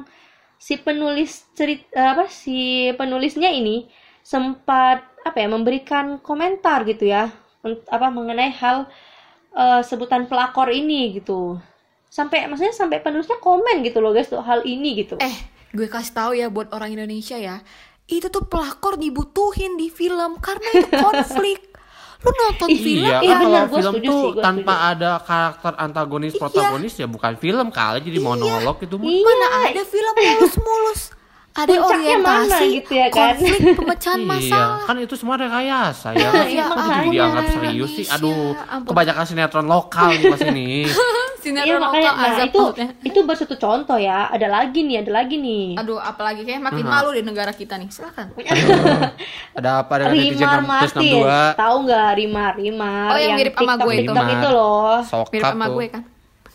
si 0.61 0.77
penulis 0.77 1.49
cerita 1.57 2.13
apa 2.13 2.29
si 2.29 2.91
penulisnya 2.93 3.49
ini 3.49 3.89
sempat 4.21 5.01
apa 5.25 5.37
ya 5.41 5.49
memberikan 5.49 6.21
komentar 6.21 6.85
gitu 6.85 7.09
ya 7.09 7.33
apa 7.65 8.07
mengenai 8.13 8.53
hal 8.53 8.85
eh, 9.57 9.81
sebutan 9.81 10.29
pelakor 10.29 10.69
ini 10.69 11.17
gitu 11.17 11.57
sampai 12.11 12.43
maksudnya 12.43 12.75
sampai 12.75 12.99
penulisnya 12.99 13.39
komen 13.39 13.81
gitu 13.81 13.97
loh 13.97 14.11
guys 14.11 14.27
tuh 14.27 14.39
hal 14.39 14.61
ini 14.63 14.99
gitu 14.99 15.15
Eh, 15.17 15.31
gue 15.71 15.87
kasih 15.87 16.11
tahu 16.11 16.31
ya 16.33 16.51
buat 16.51 16.67
orang 16.69 16.91
Indonesia 16.91 17.39
ya. 17.39 17.63
Itu 18.03 18.27
tuh 18.27 18.43
pelakor 18.43 18.99
dibutuhin 18.99 19.79
di 19.79 19.87
film 19.87 20.35
karena 20.37 20.67
itu 20.75 20.91
konflik. 21.01 21.71
Lu 22.19 22.29
nonton 22.29 22.67
film 22.69 23.01
Iya, 23.01 23.17
Iya, 23.17 23.31
kan 23.31 23.39
benar, 23.39 23.41
kalau 23.41 23.65
gua 23.65 23.79
film 23.79 23.93
setuju 23.95 24.09
tuh 24.11 24.19
sih, 24.21 24.43
tanpa 24.43 24.73
setuju. 24.75 24.91
ada 24.91 25.11
karakter 25.17 25.73
antagonis 25.79 26.33
Iya. 26.33 26.39
protagonis 26.39 26.93
ya 26.93 27.07
bukan 27.07 27.33
film 27.33 27.67
kali 27.71 27.97
jadi 28.03 28.19
monolog 28.19 28.77
itu. 28.77 28.95
Iya. 28.99 29.23
mana 29.23 29.47
ada 29.65 29.81
film 29.81 30.13
mulus-mulus. 30.13 31.01
Ada 31.53 31.67
Puncaknya 31.73 32.15
orientasi, 32.15 32.47
mana 32.47 32.57
gitu 32.71 32.91
ya 32.93 33.07
kan? 33.07 33.35
konflik, 33.35 33.59
pemecahan 33.75 34.17
Iya, 34.17 34.29
masalah. 34.29 34.79
kan 34.81 34.95
itu 34.97 35.15
semua 35.15 35.35
rekayasa 35.35 36.07
ya. 36.13 36.29
Iya, 36.47 36.63
Kok 36.63 36.77
jadi 36.77 36.87
makanya. 36.87 37.11
dianggap 37.11 37.45
serius 37.49 37.91
sih? 37.93 38.05
Aduh, 38.07 38.55
ampun. 38.55 38.87
kebanyakan 38.87 39.23
sinetron 39.25 39.67
lokal 39.67 40.09
nih 40.11 40.25
pas 40.27 40.41
ini. 40.45 40.69
Sinetron 41.41 41.65
Iya 41.65 41.75
makanya 41.75 42.05
lokal 42.05 42.15
nah 42.15 42.29
azab 42.31 42.45
itu 42.45 42.59
maksudnya. 42.61 42.87
itu 43.01 43.19
baru 43.19 43.33
satu 43.35 43.55
contoh 43.57 43.97
ya. 43.97 44.29
Ada 44.29 44.47
lagi 44.47 44.79
nih, 44.79 44.95
ada 44.99 45.11
lagi 45.11 45.35
nih. 45.37 45.65
Aduh, 45.75 45.97
apalagi 45.97 46.41
kayak 46.41 46.61
makin 46.61 46.83
Hmm. 46.83 46.93
malu 46.93 47.09
di 47.09 47.21
negara 47.21 47.49
kita 47.51 47.75
nih. 47.75 47.89
Silakan. 47.89 48.29
Ada 49.57 49.69
apa 49.81 49.93
dengan 49.97 50.13
netizen 50.13 50.37
Rimar 50.37 50.61
Martin, 50.61 51.01
662? 51.01 51.57
tahu 51.57 51.75
nggak 51.83 52.09
Rimar 52.15 52.51
Rimar 52.55 53.09
Oh, 53.09 53.17
yang 53.17 53.35
mirip 53.35 53.53
sama 53.53 53.73
gue 53.75 53.93
itu. 53.93 54.01
TikTok 54.07 54.27
itu 54.29 54.47
loh. 54.49 54.95
Sokap 55.03 55.31
Mirip 55.31 55.43
sama 55.49 55.65
tuh. 55.65 55.73
gue 55.75 55.85
kan. 55.89 56.01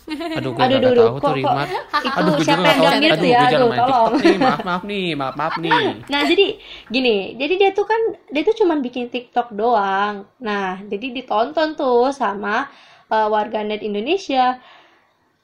Aduh, 0.07 0.55
gue 0.55 0.63
Aduh, 0.63 0.77
nggak 0.79 0.79
aduh, 0.79 0.95
tahu 0.95 1.11
kok- 1.11 1.19
tuh 1.19 1.27
kok- 1.27 1.35
Rimar. 1.35 1.67
itu 1.67 1.79
Aduh, 2.17 2.31
gue 2.31 2.45
siapa 2.45 2.63
yang 2.63 2.79
bilang 2.79 2.95
gitu 2.97 3.11
Aduh, 3.13 3.27
ya? 3.27 3.37
Aduh, 3.37 3.51
tolong. 3.51 3.71
TikTok 3.73 4.11
nih. 4.17 4.37
Maaf, 4.39 4.59
maaf 4.63 4.83
nih. 4.83 5.07
Maaf, 5.13 5.35
maaf 5.35 5.55
nih. 5.57 5.83
Nah 6.13 6.21
jadi 6.23 6.45
gini, 6.87 7.15
jadi 7.35 7.53
dia 7.57 7.69
tuh 7.71 7.83
kan 7.83 8.01
dia 8.27 8.41
tuh 8.41 8.55
cuman 8.55 8.77
bikin 8.79 9.05
TikTok 9.07 9.51
doang. 9.51 10.15
Nah 10.39 10.79
jadi 10.81 11.05
ditonton 11.13 11.75
tuh 11.75 12.09
sama 12.11 12.71
uh, 13.07 13.27
warganet 13.27 13.81
Indonesia. 13.81 14.63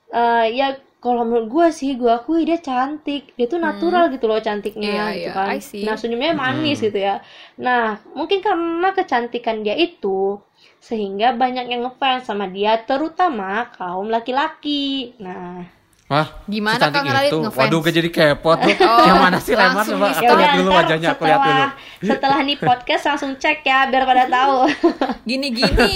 Eh, 0.08 0.48
ya 0.53 0.67
kalau 0.98 1.27
menurut 1.27 1.50
gue 1.50 1.67
sih, 1.70 1.91
gue 1.93 2.08
akui 2.08 2.46
dia 2.46 2.55
cantik. 2.58 3.36
Dia 3.36 3.46
tuh 3.46 3.60
natural 3.60 4.08
gitu 4.08 4.24
loh 4.24 4.39
cantiknya 4.39 5.12
Iya, 5.12 5.15
gitu 5.20 5.27
iya, 5.27 5.34
kan. 5.36 5.48
I 5.50 5.60
see. 5.60 5.84
Nah 5.84 5.96
senyumnya 5.96 6.32
manis 6.34 6.79
gitu 6.79 6.96
ya. 6.96 7.20
Nah 7.58 7.84
mungkin 8.13 8.39
karena 8.39 8.93
kecantikan 8.93 9.60
dia 9.60 9.75
itu 9.75 10.39
sehingga 10.83 11.31
banyak 11.31 11.71
yang 11.71 11.87
ngefans 11.87 12.27
sama 12.27 12.51
dia, 12.51 12.75
terutama 12.83 13.71
kaum 13.71 14.11
laki-laki. 14.11 15.15
Nah 15.23 15.83
Wah, 16.13 16.27
Gimana 16.45 16.91
Kang 16.91 17.09
Radit 17.09 17.31
itu. 17.31 17.39
ngefans? 17.41 17.57
Waduh, 17.63 17.79
gue 17.79 17.93
jadi 17.95 18.09
kepo 18.11 18.53
tuh. 18.59 18.69
Oh, 18.83 19.07
yang 19.09 19.17
mana 19.23 19.39
sih 19.41 19.55
lemar 19.57 19.81
coba? 19.81 20.13
Aku 20.13 20.21
ya 20.21 20.35
lihat 20.37 20.53
dulu 20.59 20.69
wajahnya, 20.69 21.09
aku 21.15 21.23
lihat 21.25 21.41
dulu. 21.41 21.49
setelah 21.55 21.71
setelah 22.05 22.39
nih 22.45 22.57
podcast 22.59 23.03
langsung 23.09 23.31
cek 23.39 23.65
ya 23.65 23.89
biar 23.89 24.03
pada 24.05 24.23
tahu. 24.29 24.57
Gini-gini, 25.29 25.93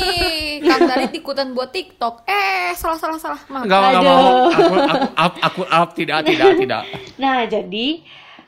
Kang 0.65 0.89
Dalit 0.89 1.13
ikutan 1.13 1.53
buat 1.53 1.69
TikTok. 1.69 2.25
Eh, 2.25 2.73
salah 2.73 2.97
salah 2.97 3.19
salah. 3.21 3.41
Maaf. 3.51 3.63
Enggak, 3.67 3.77
enggak 3.77 4.01
Aduh. 4.01 4.09
mau. 4.09 4.25
Aku 4.49 4.73
aku 4.73 5.05
up, 5.13 5.33
aku 5.43 5.61
up 5.69 5.89
tidak, 5.93 6.19
tidak, 6.25 6.49
tidak. 6.65 6.83
Nah, 7.21 7.45
jadi 7.45 7.87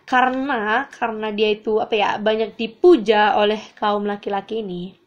karena 0.10 0.90
karena 0.90 1.28
dia 1.30 1.50
itu 1.54 1.78
apa 1.78 1.94
ya 1.94 2.10
banyak 2.18 2.58
dipuja 2.58 3.38
oleh 3.38 3.62
kaum 3.78 4.10
laki-laki 4.10 4.66
ini. 4.66 4.99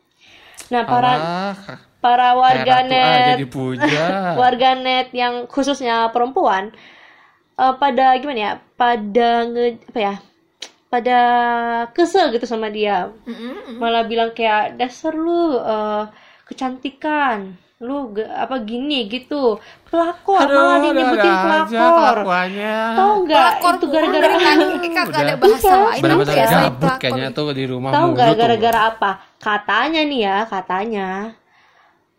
Nah, 0.73 0.83
para 0.89 1.13
Alah, 1.13 1.55
para 2.01 2.29
warganet 2.35 3.37
warganet 4.35 5.09
yang 5.21 5.45
khususnya 5.47 6.09
perempuan 6.11 6.73
eh, 7.55 7.75
pada 7.77 8.17
gimana 8.17 8.41
ya? 8.41 8.53
Pada 8.75 9.29
nge 9.47 9.67
apa 9.93 10.01
ya? 10.01 10.15
Pada 10.89 11.19
kesel 11.93 12.33
gitu 12.33 12.45
sama 12.45 12.69
dia. 12.69 13.13
Mm-mm. 13.25 13.77
Malah 13.77 14.05
bilang 14.05 14.33
kayak 14.33 14.77
dasar 14.77 15.13
lu 15.13 15.57
eh, 15.57 16.05
kecantikan. 16.49 17.57
Lu 17.83 18.15
ge- 18.15 18.31
apa 18.31 18.63
gini 18.63 19.11
gitu. 19.11 19.59
Pelakor 19.91 20.47
malah 20.47 20.79
dia 20.79 20.93
nyebutin 20.95 21.35
ada 21.35 21.43
aja 21.67 21.81
pelakor. 21.83 22.17
Tahu 22.95 23.13
nggak 23.27 23.51
itu 23.59 23.87
gara-gara 23.91 24.29
tadi 24.39 24.65
kagak 24.97 25.21
ada 25.27 25.35
bahasa 25.43 25.75
lain 25.91 26.03
apa 26.15 26.33
ya 26.33 26.47
gabut 26.47 26.79
pelakor. 26.79 27.01
kayaknya 27.03 27.29
tuh 27.35 27.45
di 27.51 27.65
rumah 27.67 27.91
Tahu 27.91 28.07
mulu 28.07 28.15
nggak 28.15 28.31
gara-gara 28.39 28.81
apa? 28.87 29.11
Katanya 29.43 30.07
nih 30.07 30.21
ya, 30.23 30.39
katanya 30.47 31.35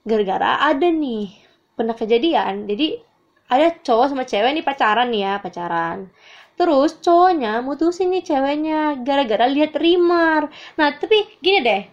gara-gara 0.03 0.59
ada 0.59 0.91
nih 0.91 1.31
pernah 1.79 1.95
kejadian. 1.95 2.67
Jadi 2.67 2.99
ada 3.47 3.71
cowok 3.79 4.11
sama 4.11 4.27
cewek 4.27 4.51
nih 4.59 4.65
pacaran 4.67 5.07
nih 5.07 5.21
ya, 5.23 5.33
pacaran. 5.39 6.11
Terus 6.59 6.99
cowoknya 6.99 7.63
mutusin 7.63 8.11
nih 8.11 8.27
ceweknya 8.27 8.99
gara-gara 9.07 9.47
lihat 9.47 9.71
Rimar. 9.79 10.51
Nah, 10.75 10.99
tapi 10.99 11.23
gini 11.39 11.63
deh. 11.63 11.83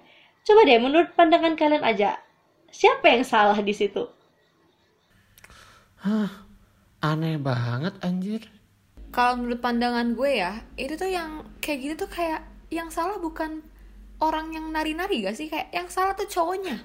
Coba 0.42 0.66
deh 0.66 0.82
menurut 0.82 1.14
pandangan 1.14 1.54
kalian 1.54 1.87
aja. 1.87 2.18
Siapa 2.75 3.06
yang 3.06 3.22
salah 3.22 3.62
di 3.62 3.70
situ? 3.70 4.02
Aneh 7.00 7.38
banget 7.38 7.94
anjir. 8.02 8.50
Kalau 9.14 9.38
menurut 9.38 9.62
pandangan 9.62 10.18
gue 10.18 10.42
ya, 10.42 10.58
itu 10.75 10.99
tuh 10.99 11.06
yang 11.06 11.46
kayak 11.62 11.78
gitu 11.87 11.94
tuh 12.04 12.10
kayak 12.10 12.42
yang 12.75 12.90
salah 12.90 13.18
bukan 13.22 13.62
orang 14.20 14.52
yang 14.52 14.68
nari-nari 14.68 15.24
gak 15.24 15.34
sih? 15.34 15.48
Kayak 15.48 15.68
yang 15.72 15.88
salah 15.88 16.12
tuh 16.12 16.24
cowoknya. 16.24 16.76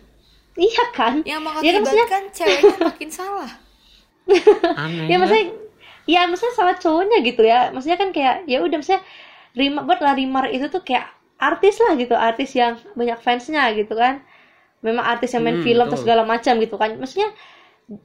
Iya 0.55 0.83
kan? 0.91 1.19
Yang 1.21 1.27
Ya, 1.27 1.37
maksudnya- 1.39 1.75
mengakibatkan 1.83 2.23
ceweknya 2.31 2.75
makin 2.81 3.09
salah. 3.11 3.51
Aneh. 4.81 5.05
ya 5.05 5.21
maksudnya 5.21 5.45
ya 6.09 6.25
maksudnya 6.25 6.53
salah 6.57 6.75
cowoknya 6.75 7.21
gitu 7.21 7.45
ya 7.45 7.69
maksudnya 7.69 7.93
kan 7.93 8.09
kayak 8.09 8.49
ya 8.49 8.57
udah 8.57 8.81
maksudnya 8.81 9.05
Rimar 9.53 9.85
buat 9.85 10.01
lah 10.01 10.17
Rimar 10.17 10.49
itu 10.49 10.65
tuh 10.65 10.81
kayak 10.81 11.05
artis 11.37 11.77
lah 11.77 11.93
gitu 11.93 12.17
artis 12.17 12.57
yang 12.57 12.73
banyak 12.97 13.21
fansnya 13.21 13.69
gitu 13.77 13.93
kan 13.93 14.25
memang 14.81 15.05
artis 15.05 15.33
yang 15.33 15.45
main 15.45 15.61
Hmm, 15.61 15.65
film 15.65 15.85
atau 15.85 15.97
segala 15.97 16.25
macam 16.25 16.57
gitu 16.57 16.73
kan 16.73 16.97
maksudnya 16.97 17.29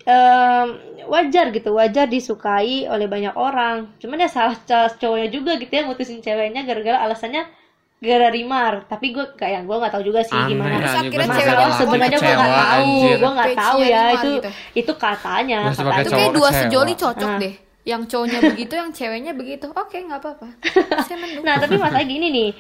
em, 0.05 0.67
wajar 1.09 1.49
gitu 1.51 1.73
wajar 1.73 2.05
disukai 2.05 2.85
oleh 2.85 3.09
banyak 3.09 3.33
orang 3.33 3.97
cuman 3.97 4.21
ya 4.21 4.29
salah 4.29 4.57
salah 4.69 4.93
cowoknya 4.93 5.29
juga 5.33 5.57
gitu 5.57 5.73
ya 5.73 5.89
mutusin 5.89 6.21
ceweknya 6.21 6.69
gara-gara 6.69 7.01
alasannya 7.01 7.49
gara 8.01 8.29
rimar 8.29 8.89
tapi 8.89 9.13
gue 9.13 9.27
kayak 9.35 9.69
gue 9.69 9.77
nggak 9.77 9.93
tahu 9.93 10.03
juga 10.03 10.25
sih 10.25 10.33
Aneh, 10.33 10.49
gimana 10.49 10.73
Terus 10.75 10.95
akhirnya 10.97 11.29
cewek 11.37 11.71
sebenarnya 11.77 12.19
gue 12.19 12.33
nggak 12.33 12.57
tahu 12.57 12.93
gue 13.13 13.31
nggak 13.31 13.53
tahu 13.55 13.79
ya 13.85 14.03
itu 14.11 14.31
gitu. 14.33 14.51
itu 14.73 14.93
katanya 14.97 15.59
katanya. 15.69 16.01
Itu 16.01 16.11
kayak 16.11 16.33
dua 16.33 16.49
kecewa. 16.49 16.61
sejoli 16.65 16.93
cocok 16.97 17.31
Ah. 17.31 17.39
deh. 17.39 17.55
Yang 17.81 18.03
cowoknya 18.09 18.39
begitu, 18.53 18.73
yang 18.75 18.91
ceweknya 18.91 19.33
begitu. 19.33 19.67
Oke, 19.71 19.97
nggak 19.99 20.17
apa-apa. 20.19 20.49
Nah, 21.45 21.55
tapi 21.57 21.77
masalah 21.77 22.05
gini 22.05 22.29
nih. 22.29 22.51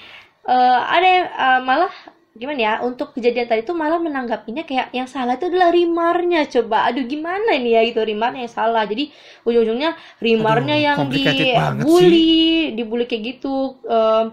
eh, 0.42 0.80
ada 0.82 1.06
yang 1.06 1.26
eh, 1.28 1.60
malah 1.62 1.92
gimana 2.30 2.56
ya 2.58 2.72
untuk 2.80 3.12
kejadian 3.12 3.44
tadi 3.44 3.60
itu 3.60 3.72
malah 3.72 3.98
menanggapinya 3.98 4.62
kayak 4.62 4.88
yang 4.90 5.04
salah 5.04 5.34
itu 5.34 5.44
adalah 5.46 5.68
rimarnya 5.68 6.46
coba 6.46 6.86
aduh 6.86 7.04
gimana 7.04 7.52
ini 7.52 7.74
ya 7.74 7.82
gitu 7.82 8.00
rimarnya 8.00 8.46
yang 8.46 8.54
salah 8.54 8.86
jadi 8.86 9.12
ujung-ujungnya 9.42 9.92
rimarnya 10.18 10.74
Aduh, 10.74 10.86
yang 10.86 10.96
dibully 11.76 12.32
dibully 12.72 13.04
kayak 13.04 13.22
gitu 13.34 13.76
ap- 13.84 14.32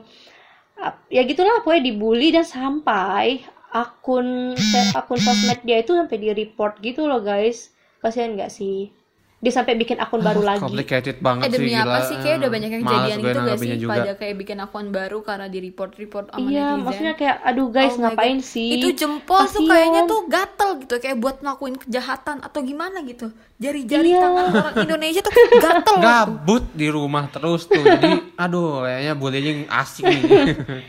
ya 1.10 1.22
gitulah 1.26 1.62
pokoknya 1.62 1.84
dibully 1.94 2.30
dan 2.34 2.46
sampai 2.46 3.42
akun 3.74 4.54
akun 5.00 5.20
sosmed 5.20 5.62
dia 5.66 5.82
itu 5.82 5.94
sampai 5.94 6.18
di 6.18 6.30
report 6.34 6.80
gitu 6.82 7.06
loh 7.06 7.22
guys. 7.22 7.74
Kasihan 7.98 8.38
nggak 8.38 8.54
sih 8.54 8.94
dia 9.38 9.51
sampai 9.51 9.74
bikin 9.75 9.98
akun 9.98 10.17
baru 10.20 10.41
lagi 10.41 10.58
Complicated 10.60 11.17
banget 11.20 11.46
Eh 11.46 11.51
demi 11.53 11.70
sih 11.70 11.77
apa 11.77 11.86
gila. 11.94 12.00
sih? 12.03 12.15
Kayak 12.17 12.36
udah 12.36 12.50
banyak 12.50 12.70
yang 12.70 12.82
kejadian 12.82 13.17
gitu 13.20 13.38
gak 13.39 13.58
sih? 13.60 13.70
juga. 13.77 13.91
Pada 13.94 14.12
kayak 14.15 14.36
bikin 14.36 14.58
akun 14.58 14.88
baru 14.89 15.20
karena 15.22 15.46
di 15.46 15.60
report-report 15.62 16.25
sama 16.27 16.41
iya 16.44 16.65
netizen. 16.67 16.82
maksudnya 16.82 17.13
kayak 17.13 17.36
aduh 17.44 17.67
guys 17.67 17.94
Oh 17.94 18.00
ngapain 18.00 18.38
God. 18.38 18.48
sih 18.48 18.70
Itu 18.74 18.88
jempol 18.96 19.38
tuh 19.39 19.50
Kasian. 19.53 19.70
kayaknya 19.70 20.01
tuh 20.03 20.20
gatel 20.25 20.70
gitu 20.79 20.94
Kayak 20.98 21.17
buat 21.17 21.36
ngelakuin 21.38 21.75
kejahatan 21.77 22.38
atau 22.39 22.60
gimana 22.62 22.98
gitu 23.03 23.27
Jari-jari 23.56 24.10
Iya. 24.10 24.20
tangan 24.20 24.46
orang 24.56 24.75
Indonesia 24.86 25.22
tuh 25.22 25.34
gatel 25.56 25.96
gabut 26.00 26.63
di 26.72 26.88
rumah 26.88 27.25
terus 27.27 27.62
tuh 27.63 27.77
jadi 27.77 28.12
aduh 28.44 28.82
kayaknya 28.84 29.13
bullying 29.13 29.60
asik 29.67 30.01
nih 30.03 30.22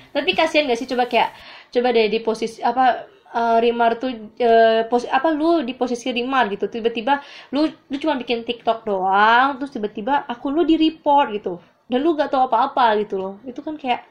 Tapi 0.09 0.31
kasihan 0.33 0.65
gak 0.65 0.77
sih 0.77 0.87
coba 0.87 1.05
kayak 1.05 1.37
coba 1.69 1.89
deh 1.91 2.09
di 2.09 2.19
posisi 2.19 2.61
apa 2.61 3.05
eh, 3.35 3.59
Rimar 3.61 3.97
tuh 4.01 4.11
eh, 4.39 4.85
posi, 4.89 5.09
apa 5.09 5.29
lu 5.33 5.65
di 5.65 5.73
posisi 5.75 6.09
Rimar 6.13 6.49
gitu. 6.53 6.69
Tiba-tiba 6.71 7.21
lu 7.53 7.69
lu 7.69 7.97
cuma 8.01 8.15
bikin 8.17 8.45
TikTok 8.45 8.85
doang 8.89 9.59
terus 9.61 9.73
tiba-tiba 9.75 10.25
aku 10.29 10.53
lu 10.53 10.63
di 10.65 10.77
report 10.77 11.35
gitu. 11.35 11.61
Dan 11.89 12.05
lu 12.05 12.13
gak 12.17 12.33
tahu 12.33 12.49
apa-apa 12.49 13.01
gitu 13.01 13.17
loh. 13.17 13.35
Itu 13.49 13.65
kan 13.65 13.77
kayak 13.81 14.05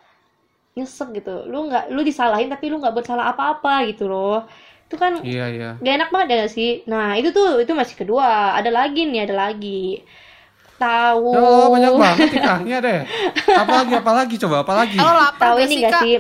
nyesek 0.78 1.10
gitu. 1.18 1.50
Lu 1.50 1.66
nggak 1.70 1.90
lu 1.90 2.06
disalahin 2.06 2.50
tapi 2.50 2.70
lu 2.70 2.78
nggak 2.78 2.94
bersalah 2.94 3.34
apa-apa 3.34 3.90
gitu 3.90 4.06
loh. 4.06 4.46
Itu 4.88 4.96
kan 4.96 5.20
iya 5.20 5.52
iya. 5.52 5.70
gak 5.84 5.96
enak 6.00 6.10
banget 6.14 6.28
ya 6.32 6.36
gak 6.48 6.54
sih? 6.54 6.72
Nah 6.88 7.20
itu 7.20 7.36
tuh 7.36 7.60
itu 7.60 7.74
masih 7.76 7.98
kedua. 7.98 8.56
Ada 8.56 8.72
lagi 8.72 9.04
nih 9.04 9.28
ada 9.28 9.36
lagi. 9.50 10.00
Tahu. 10.78 11.34
Oh, 11.34 11.68
banyak 11.74 11.94
banget 11.98 12.30
ikannya 12.38 12.78
deh. 12.80 13.02
Apalagi 13.58 13.94
apalagi? 13.98 14.36
Coba 14.38 14.62
apalagi. 14.62 14.98
Lapar 15.02 15.58
tahu 15.58 15.58
ini 15.66 15.76
gak 15.84 16.06
sih? 16.06 16.16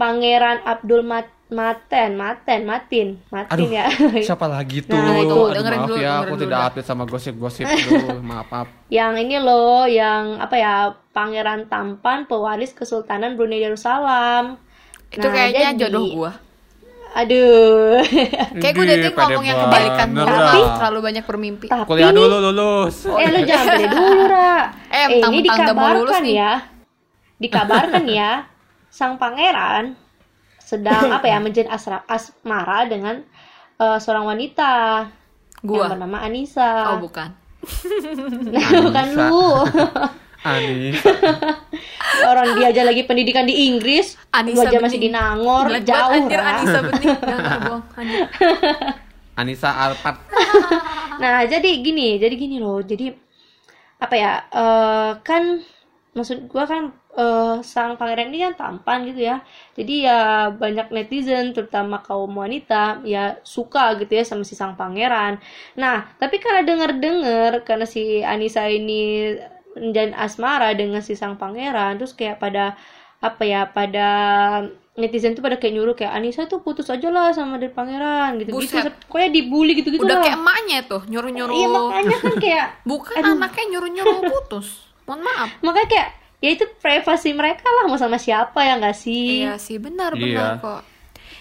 Pangeran 0.00 0.64
Abdul 0.64 1.04
Mat 1.04 1.37
Maten 1.48 2.10
Maten 2.14 2.60
Matin 2.62 3.08
Matin 3.26 3.52
Aduh, 3.56 3.68
ya 3.70 3.88
siapa 4.26 4.44
lagi 4.44 4.80
tuh? 4.80 4.92
Nah, 4.92 5.16
itu, 5.16 5.32
Aduh, 5.32 5.46
dengerin 5.50 5.78
maaf 5.78 5.88
dulu, 5.88 5.96
ya, 5.98 6.12
aku 6.18 6.26
dulu 6.30 6.42
tidak 6.42 6.52
dah. 6.54 6.68
update 6.68 6.84
sama 6.86 7.04
gosip-gosip 7.04 7.64
dulu. 7.80 8.20
maaf, 8.20 8.46
maaf. 8.46 8.68
yang 8.88 9.16
ini 9.16 9.36
loh 9.38 9.84
yang 9.84 10.36
apa 10.36 10.54
ya 10.54 10.74
Pangeran 11.10 11.66
tampan 11.66 12.24
pewaris 12.24 12.70
Kesultanan 12.70 13.34
Brunei 13.34 13.58
Darussalam 13.58 14.60
Itu 15.08 15.20
Nah, 15.20 15.32
kayaknya 15.32 15.72
jadi- 15.72 15.80
jodoh 15.82 16.04
gua 16.14 16.32
aduh 17.10 18.04
Kayak 18.60 18.72
gue 18.74 18.84
dari 18.86 19.00
pede 19.02 19.16
ngomong 19.16 19.42
yang 19.42 19.58
kebalikan 19.58 20.08
mulu 20.12 20.28
Tapi-. 20.28 20.68
Terlalu 20.76 20.98
banyak 21.02 21.24
bermimpi 21.24 21.66
tapi 21.66 21.88
Kuliah 21.88 22.12
dulu 22.12 22.36
lulus. 22.44 23.08
eh 23.08 23.26
lu 23.26 23.40
jangan 23.42 23.66
beli 23.72 23.86
dulu 23.88 24.20
Ra 24.28 24.54
Eh, 24.86 25.04
ini 25.16 25.48
udah 25.48 25.72
mau 25.72 25.88
lulus 25.96 26.12
dikabarkan 26.12 26.24
ya 26.28 26.52
dikabarkan 27.38 28.04
ya 28.04 28.30
sang 28.88 29.16
pangeran 29.16 29.96
sedang 30.68 31.08
apa 31.16 31.24
ya 31.24 31.40
menjalin 31.40 31.72
asra 31.72 32.04
asmara 32.04 32.84
dengan 32.84 33.24
eh, 33.80 33.98
seorang 33.98 34.28
wanita 34.28 34.70
Gua 35.64 35.88
yang 35.88 35.96
bernama 35.96 36.20
Anissa 36.20 36.92
Oh 36.92 37.00
bukan 37.00 37.32
Nah, 38.54 38.68
bukan 38.84 39.06
Anissa. 39.08 39.26
lu. 39.32 39.48
Ani. 40.46 40.94
Orang 42.22 42.54
dia 42.54 42.70
aja 42.70 42.86
lagi 42.86 43.02
pendidikan 43.02 43.42
di 43.42 43.66
Inggris, 43.66 44.14
Anissa 44.30 44.70
aja 44.70 44.78
masih 44.78 45.02
di. 45.02 45.10
Nangor, 45.10 45.66
banget, 45.66 45.90
jauh. 45.90 46.14
anjir 46.14 46.38
Ra. 46.38 46.46
Anissa 46.54 46.78
bening 46.86 47.18
Jangan 47.18 47.58
bohong 47.66 47.84
anjir. 47.98 48.26
Anissa 49.34 49.70
Alpat. 49.74 50.16
Nah, 51.18 51.42
jadi 51.42 51.70
gini, 51.82 52.22
jadi 52.22 52.34
gini 52.38 52.62
loh. 52.62 52.78
Jadi 52.86 53.10
apa 53.98 54.14
ya? 54.14 54.32
eh, 54.46 55.10
kan 55.26 55.58
maksud 56.14 56.46
gua 56.46 56.70
kan 56.70 56.94
eh, 57.18 57.56
sang 57.66 57.98
pangeran 57.98 58.30
ini 58.30 58.46
kan 58.46 58.54
tampan 58.54 59.02
gitu 59.10 59.26
ya. 59.26 59.42
Jadi 59.74 60.06
ya 60.06 60.48
banyak 60.54 60.94
netizen 60.94 61.50
terutama 61.50 61.98
kaum 62.06 62.30
wanita 62.30 63.02
ya 63.02 63.42
suka 63.42 63.98
gitu 63.98 64.14
ya 64.14 64.22
sama 64.22 64.46
si 64.46 64.54
sang 64.54 64.78
pangeran. 64.78 65.42
Nah, 65.74 66.06
tapi 66.22 66.38
karena 66.38 66.62
denger-denger 66.62 67.66
karena 67.66 67.86
si 67.90 68.22
Anissa 68.22 68.70
ini 68.70 69.34
dan 69.94 70.14
asmara 70.14 70.74
dengan 70.74 71.02
si 71.02 71.14
sang 71.14 71.38
pangeran 71.38 71.98
terus 71.98 72.14
kayak 72.14 72.42
pada 72.42 72.74
apa 73.18 73.42
ya 73.42 73.66
pada 73.66 74.08
netizen 74.98 75.34
tuh 75.34 75.42
pada 75.42 75.58
kayak 75.58 75.74
nyuruh 75.78 75.94
kayak 75.94 76.10
Anissa 76.14 76.50
tuh 76.50 76.62
putus 76.62 76.90
aja 76.90 77.06
lah 77.10 77.30
sama 77.30 77.58
dari 77.58 77.70
pangeran 77.70 78.38
gitu 78.42 78.50
gitu 78.58 78.78
pokoknya 79.06 79.30
dibully 79.30 79.78
gitu 79.78 79.94
gitu 79.94 80.02
Udah 80.02 80.18
lah 80.18 80.24
kayak 80.26 80.38
emaknya 80.38 80.78
tuh 80.86 81.02
Nyuruh-nyuruh 81.06 81.54
Iya 81.54 81.66
makanya 81.70 82.16
kan 82.18 82.34
kayak 82.42 82.66
Bukan 82.90 83.14
Aduh. 83.22 83.34
anaknya 83.38 83.64
nyuruh-nyuruh 83.74 84.18
putus 84.26 84.68
Mohon 85.06 85.20
maaf 85.24 85.50
makanya 85.62 85.88
kayak 85.90 86.08
ya 86.38 86.48
itu 86.54 86.64
privasi 86.78 87.34
mereka 87.34 87.66
lah 87.66 87.90
mau 87.90 87.98
sama 87.98 88.14
siapa 88.16 88.62
ya 88.62 88.78
nggak 88.78 88.94
sih? 88.94 89.42
Iya 89.42 89.58
sih 89.58 89.76
benar 89.82 90.14
Iya. 90.14 90.22
benar 90.22 90.50
kok 90.58 90.82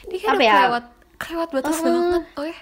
Ini 0.08 0.18
kan 0.20 0.36
ya? 0.40 0.54
kelewat 0.58 0.86
Kelewat 1.18 1.50
batas 1.54 1.78
Uh, 1.78 1.84
banget 1.86 2.24
Oh 2.36 2.46
ya 2.46 2.58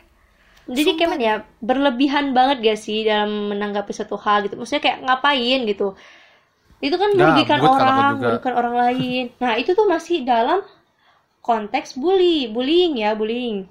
Jadi 0.65 0.89
kayak 0.97 1.09
mana 1.13 1.23
ya 1.23 1.35
berlebihan 1.61 2.33
banget 2.33 2.57
gak 2.65 2.79
sih 2.81 3.05
dalam 3.05 3.53
menanggapi 3.53 3.93
satu 3.93 4.17
hal 4.17 4.49
gitu. 4.49 4.57
Maksudnya 4.57 4.81
kayak 4.81 4.99
ngapain 5.05 5.59
gitu. 5.69 5.93
Itu 6.81 6.95
kan 6.97 7.13
Gabut 7.13 7.21
merugikan 7.21 7.59
aku 7.61 7.69
orang, 7.69 8.13
merugikan 8.17 8.53
orang 8.57 8.73
lain. 8.73 9.23
Nah 9.45 9.61
itu 9.61 9.77
tuh 9.77 9.85
masih 9.85 10.25
dalam 10.25 10.65
konteks 11.39 11.93
bully, 11.93 12.49
bullying 12.49 12.97
ya, 12.97 13.13
bullying. 13.13 13.69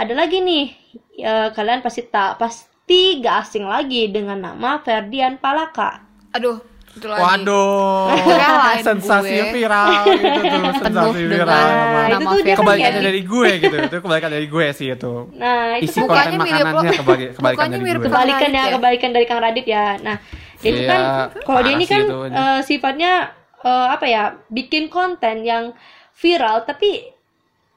Ada 0.00 0.16
lagi 0.16 0.40
nih, 0.40 0.72
ya, 1.12 1.52
kalian 1.52 1.84
pasti 1.84 2.08
tak 2.08 2.40
pasti 2.40 3.20
gak 3.20 3.44
asing 3.44 3.68
lagi 3.68 4.08
dengan 4.08 4.40
nama 4.40 4.80
Ferdian 4.80 5.36
Palaka. 5.36 6.00
Aduh 6.32 6.69
itu 6.90 7.06
lagi 7.06 7.22
Waduh. 7.22 8.10
Sensasi 8.86 9.30
gue. 9.32 9.50
viral 9.52 9.88
gitu 10.10 10.26
tuh, 10.42 10.62
sensasi 10.76 11.20
dengan 11.22 11.46
viral. 11.46 11.62
Nah, 11.62 12.02
itu 12.02 12.14
nama 12.16 12.28
tuh 12.28 12.38
dia 12.40 12.50
kan 12.50 12.58
Kebalikannya 12.58 12.90
kayak- 12.92 13.06
dari 13.06 13.20
gue 13.22 13.50
gitu. 13.58 13.76
Itu 13.80 13.96
kebalikan 14.00 14.30
dari 14.30 14.46
gue 14.46 14.66
sih 14.72 14.86
itu. 14.90 15.12
Nah 15.32 15.60
itu 15.76 15.84
Isi 15.86 15.98
konten 16.00 16.30
mirip 16.34 16.40
makanannya 16.66 16.74
lo. 16.90 16.98
kebagi, 16.98 17.26
kebalikan 17.32 17.66
dari 17.68 17.82
mirip 17.82 18.00
gue. 18.00 18.08
Kebalikan 18.08 18.50
ya, 18.50 18.64
kebalikan 18.72 19.10
dari 19.12 19.24
Kang 19.24 19.40
Radit 19.40 19.66
ya. 19.66 19.84
Nah, 19.98 20.16
dia 20.58 20.68
itu 20.68 20.80
Iya, 20.80 20.88
kan 20.88 21.00
kalau 21.40 21.60
dia 21.62 21.72
ini 21.72 21.86
kan 21.86 22.02
eh, 22.28 22.60
sifatnya 22.60 23.12
eh, 23.60 23.86
apa 23.88 24.06
ya, 24.06 24.22
bikin 24.48 24.88
konten 24.88 25.36
yang 25.42 25.70
viral 26.12 26.64
tapi 26.64 27.06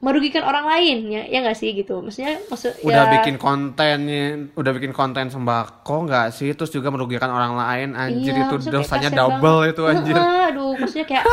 merugikan 0.03 0.43
orang 0.43 0.67
lain 0.67 0.97
ya, 1.07 1.23
ya 1.31 1.39
nggak 1.39 1.55
sih 1.55 1.71
gitu. 1.71 2.03
Maksudnya 2.03 2.43
maksud 2.51 2.75
udah 2.83 3.03
ya, 3.07 3.11
bikin 3.17 3.39
kontennya 3.39 4.51
udah 4.59 4.71
bikin 4.75 4.91
konten 4.91 5.31
sembako 5.31 6.11
nggak 6.11 6.35
sih 6.35 6.51
terus 6.51 6.75
juga 6.75 6.91
merugikan 6.91 7.31
orang 7.31 7.55
lain 7.55 7.89
anjir 7.95 8.35
iya, 8.35 8.51
itu 8.51 8.67
dosanya 8.67 9.09
double 9.15 9.63
banget. 9.63 9.79
itu 9.79 9.81
anjir 9.87 10.15
aduh, 10.19 10.75
maksudnya 10.75 11.07
kayak 11.07 11.23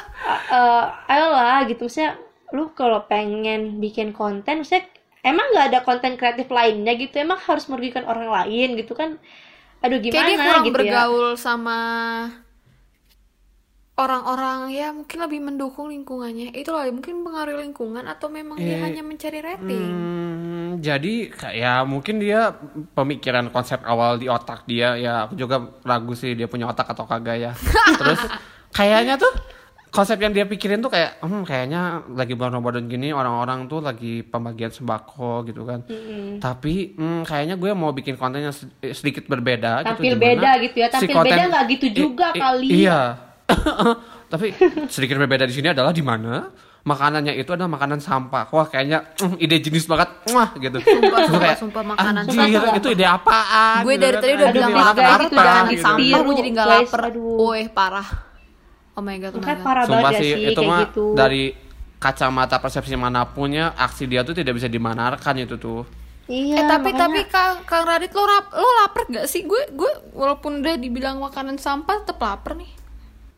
eh 0.56 0.84
ayolah 1.10 1.66
gitu. 1.66 1.90
Maksudnya 1.90 2.14
lu 2.54 2.70
kalau 2.78 3.02
pengen 3.10 3.82
bikin 3.82 4.14
konten, 4.14 4.62
maksudnya 4.62 4.86
emang 5.26 5.50
nggak 5.50 5.66
ada 5.74 5.80
konten 5.82 6.14
kreatif 6.14 6.46
lainnya 6.46 6.94
gitu. 6.94 7.18
Emang 7.18 7.42
harus 7.42 7.66
merugikan 7.66 8.06
orang 8.06 8.30
lain 8.30 8.78
gitu 8.78 8.94
kan? 8.94 9.18
Aduh 9.82 9.98
gimana 9.98 10.14
Kayak 10.14 10.30
dia 10.30 10.38
kurang 10.38 10.62
gitu 10.62 10.70
ya. 10.70 10.74
bergaul 10.78 11.28
sama 11.34 11.78
orang-orang 14.02 14.58
ya 14.68 14.90
mungkin 14.90 15.18
lebih 15.18 15.40
mendukung 15.40 15.86
lingkungannya. 15.88 16.50
Itu 16.52 16.70
loh 16.70 16.82
mungkin 16.88 17.22
pengaruh 17.22 17.56
lingkungan 17.58 18.04
atau 18.04 18.26
memang 18.26 18.58
dia 18.58 18.74
Eh, 18.74 18.80
hanya 18.80 19.00
mencari 19.00 19.38
rating? 19.38 19.88
Hmm, 19.88 20.68
jadi 20.78 21.14
kayak 21.30 21.54
ya 21.54 21.72
mungkin 21.82 22.18
dia 22.18 22.52
pemikiran 22.92 23.48
konsep 23.48 23.80
awal 23.82 24.16
di 24.16 24.26
otak 24.26 24.64
dia 24.64 24.94
ya 24.94 25.24
aku 25.24 25.34
juga 25.34 25.56
ragu 25.80 26.12
sih 26.12 26.32
dia 26.32 26.46
punya 26.46 26.66
otak 26.66 26.88
atau 26.88 27.04
kagak 27.04 27.38
ya. 27.38 27.52
Terus 28.00 28.20
kayaknya 28.70 29.14
tuh 29.16 29.30
konsep 29.88 30.16
yang 30.16 30.32
dia 30.32 30.42
pikirin 30.42 30.80
tuh 30.80 30.88
kayak 30.88 31.20
hmm 31.20 31.44
kayaknya 31.44 31.80
lagi 32.08 32.32
bulan 32.32 32.56
Ramadan 32.56 32.88
gini 32.88 33.12
orang-orang 33.12 33.68
tuh 33.68 33.78
lagi 33.78 34.24
pembagian 34.24 34.68
sembako 34.68 35.44
gitu 35.44 35.62
kan. 35.62 35.84
Tapi 36.38 36.96
hmm, 36.96 37.22
kayaknya 37.22 37.54
gue 37.54 37.70
mau 37.72 37.92
bikin 37.92 38.16
konten 38.16 38.40
yang 38.42 38.52
sed- 38.52 38.72
sedikit 38.92 39.24
berbeda 39.26 39.84
gitu 39.84 40.00
Tampil 40.00 40.08
di 40.08 40.16
mana 40.16 40.24
beda 40.24 40.50
gitu 40.60 40.76
ya, 40.76 40.88
tampil 40.88 41.16
beda 41.20 41.42
nggak 41.46 41.64
gitu 41.70 41.86
juga 41.92 42.26
i- 42.32 42.40
kali. 42.40 42.68
iya 42.82 43.00
tapi 44.32 44.56
sedikit 44.86 45.16
berbeda 45.16 45.44
di 45.44 45.54
sini 45.54 45.68
adalah 45.70 45.92
di 45.92 46.00
mana 46.00 46.48
makanannya 46.82 47.36
itu 47.36 47.46
adalah 47.48 47.70
makanan 47.70 47.98
sampah. 47.98 48.50
Wah 48.50 48.66
kayaknya 48.66 49.14
mm, 49.14 49.38
ide 49.38 49.56
jenis 49.60 49.86
banget, 49.86 50.08
Mwah, 50.28 50.50
gitu. 50.56 50.78
Sumpah, 50.78 51.18
sumpah, 51.22 51.40
kayak, 51.40 51.58
sumpah, 51.58 51.82
makanan 51.86 52.12
anjir, 52.20 52.34
sampah. 52.34 52.74
itu 52.74 52.88
ide 52.90 53.06
apaan? 53.06 53.80
gue 53.82 53.94
dari 53.96 54.16
tadi 54.18 54.32
udah 54.32 54.48
Aduh, 54.50 54.56
bilang 54.56 54.72
makan 54.72 54.82
apa? 54.82 55.22
itu 55.22 55.30
jangan 55.30 55.46
makan 55.54 55.64
gitu. 55.70 55.84
sampah 55.84 56.18
gue 56.20 56.34
jadi 56.34 56.50
nggak 56.50 56.66
lapar 56.66 57.02
woi 57.14 57.62
parah 57.70 58.08
oh 58.92 59.00
my 59.00 59.16
god 59.16 59.32
Kan 59.38 59.58
parah 59.62 59.84
Sumpah 59.86 60.00
banget 60.10 60.20
sih, 60.20 60.30
sih 60.32 60.42
itu 60.50 60.60
mah 60.60 60.80
gitu. 60.84 61.04
dari 61.14 61.42
kacamata 61.96 62.58
persepsi 62.58 62.98
manapunnya 62.98 63.72
aksi 63.72 64.04
dia 64.04 64.20
tuh 64.20 64.34
tidak 64.34 64.58
bisa 64.58 64.66
dimanarkan 64.66 65.38
itu 65.38 65.54
tuh. 65.54 65.86
Iya, 66.26 66.54
eh 66.54 66.64
tapi 66.64 66.90
makanya- 66.90 66.98
tapi 66.98 67.20
kang 67.28 67.56
kang 67.62 67.84
Radit 67.84 68.10
lo 68.10 68.22
rap, 68.22 68.50
lo 68.50 68.66
lapar 68.82 69.06
gak 69.06 69.26
sih 69.26 69.42
gue 69.42 69.70
gue 69.70 69.90
walaupun 70.10 70.58
udah 70.58 70.74
dibilang 70.74 71.18
makanan 71.18 71.58
sampah 71.58 72.02
tetap 72.02 72.18
lapar 72.18 72.54
nih 72.54 72.70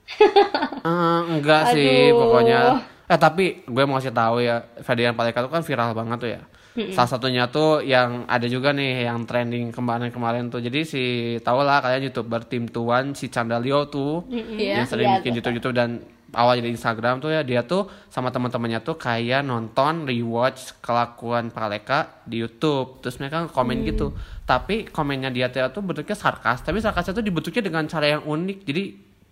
Eh, 0.85 1.21
enggak 1.33 1.73
sih 1.73 2.13
Aduh. 2.13 2.21
pokoknya. 2.21 2.61
Eh 3.05 3.17
tapi 3.17 3.65
gue 3.65 3.83
mau 3.85 3.97
kasih 3.97 4.13
tahu 4.13 4.41
ya, 4.41 4.61
Ferdian 4.81 5.17
Paleka 5.17 5.41
tuh 5.41 5.49
kan 5.49 5.65
viral 5.65 5.93
banget 5.93 6.19
tuh 6.21 6.31
ya. 6.31 6.43
Salah 6.91 7.07
satunya 7.07 7.47
tuh 7.47 7.81
yang 7.81 8.27
ada 8.27 8.45
juga 8.45 8.75
nih 8.75 9.07
yang 9.07 9.23
trending 9.25 9.71
kemarin-kemarin 9.71 10.51
tuh. 10.51 10.59
Jadi 10.59 10.83
si 10.83 11.03
tau 11.41 11.63
lah 11.63 11.79
kalian 11.79 12.11
youtuber 12.11 12.43
tim 12.43 12.67
tuan 12.67 13.15
si 13.15 13.31
Candalio 13.31 13.87
tuh 13.87 14.27
Iya. 14.29 14.83
yang 14.83 14.87
sering 14.87 15.07
Iya, 15.07 15.17
bikin 15.23 15.33
betul. 15.33 15.55
YouTube 15.55 15.55
YouTube 15.55 15.77
dan 15.79 15.91
awal 16.35 16.59
jadi 16.59 16.69
Instagram 16.69 17.23
tuh 17.23 17.31
ya 17.31 17.47
dia 17.47 17.63
tuh 17.63 17.87
sama 18.11 18.35
teman-temannya 18.35 18.83
tuh 18.83 18.99
kayak 18.99 19.47
nonton 19.47 20.03
rewatch 20.03 20.83
kelakuan 20.83 21.49
Paleka 21.49 22.21
di 22.27 22.43
YouTube. 22.43 22.99
Terus 23.01 23.23
mereka 23.23 23.47
komen 23.47 23.87
gitu. 23.87 24.11
Tapi 24.43 24.91
komennya 24.91 25.31
dia 25.31 25.47
tuh 25.49 25.81
bentuknya 25.81 26.19
sarkas, 26.19 26.61
tapi 26.61 26.83
sarkasnya 26.83 27.15
tuh 27.15 27.23
dibentuknya 27.23 27.63
dengan 27.63 27.87
cara 27.87 28.19
yang 28.19 28.27
unik. 28.27 28.59
Jadi 28.67 28.83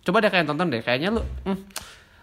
coba 0.02 0.16
deh 0.18 0.28
kalian 0.28 0.46
tonton 0.46 0.68
deh 0.68 0.80
kayaknya 0.80 1.08
lu 1.10 1.22
hmm, 1.44 1.58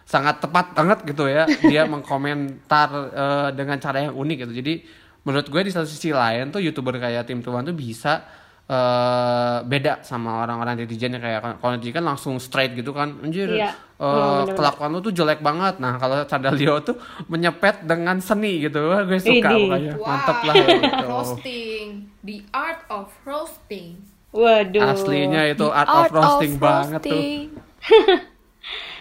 sangat 0.03 0.39
tepat 0.39 0.73
banget 0.73 0.99
gitu 1.05 1.25
ya 1.25 1.43
dia 1.63 1.85
mengkomentar 1.85 2.89
eh, 3.23 3.49
dengan 3.53 3.77
cara 3.77 3.97
yang 4.01 4.13
unik 4.13 4.37
gitu 4.43 4.53
jadi 4.55 4.73
menurut 5.21 5.45
gue 5.45 5.61
di 5.61 5.69
satu 5.69 5.85
sisi 5.85 6.09
lain 6.09 6.49
tuh 6.49 6.59
youtuber 6.59 6.95
kayak 6.95 7.23
tim 7.23 7.39
tuan 7.39 7.61
tuh 7.61 7.71
bisa 7.71 8.23
eh, 8.65 9.57
beda 9.61 10.01
sama 10.01 10.41
orang-orang 10.41 10.79
netizen 10.79 11.11
yang 11.11 11.21
kayak 11.21 11.39
kalau 11.57 11.71
netizen 11.73 11.93
kan 11.93 12.05
langsung 12.05 12.35
straight 12.37 12.73
gitu 12.73 12.91
kan 12.91 13.15
anjir 13.19 13.47
Iya. 13.49 13.71
eh, 13.71 13.87
Oh, 13.99 14.07
bener-bener. 14.47 14.55
kelakuan 14.55 14.89
lu 14.89 14.99
tuh 14.99 15.11
jelek 15.11 15.39
banget 15.39 15.75
nah 15.77 15.95
kalau 15.95 16.23
Candalio 16.23 16.79
tuh 16.81 16.95
menyepet 17.27 17.83
dengan 17.83 18.15
seni 18.19 18.59
gitu 18.61 18.79
Wah, 18.87 19.03
gue 19.03 19.19
suka 19.19 19.49
Ini. 19.49 19.59
pokoknya 19.61 19.93
mantep 19.99 20.37
lah 20.41 20.53
ya, 20.55 20.67
gitu. 20.79 21.05
roasting 21.05 21.87
the 22.21 22.37
art 22.49 22.81
of 22.87 23.07
roasting 23.23 23.99
Waduh. 24.29 24.85
aslinya 24.87 25.41
itu 25.47 25.61
The 25.61 25.73
art, 25.73 25.89
of 25.89 26.05
roasting 26.09 26.53
banget 26.55 27.01
tuh 27.01 27.11
roasting. 27.11 27.43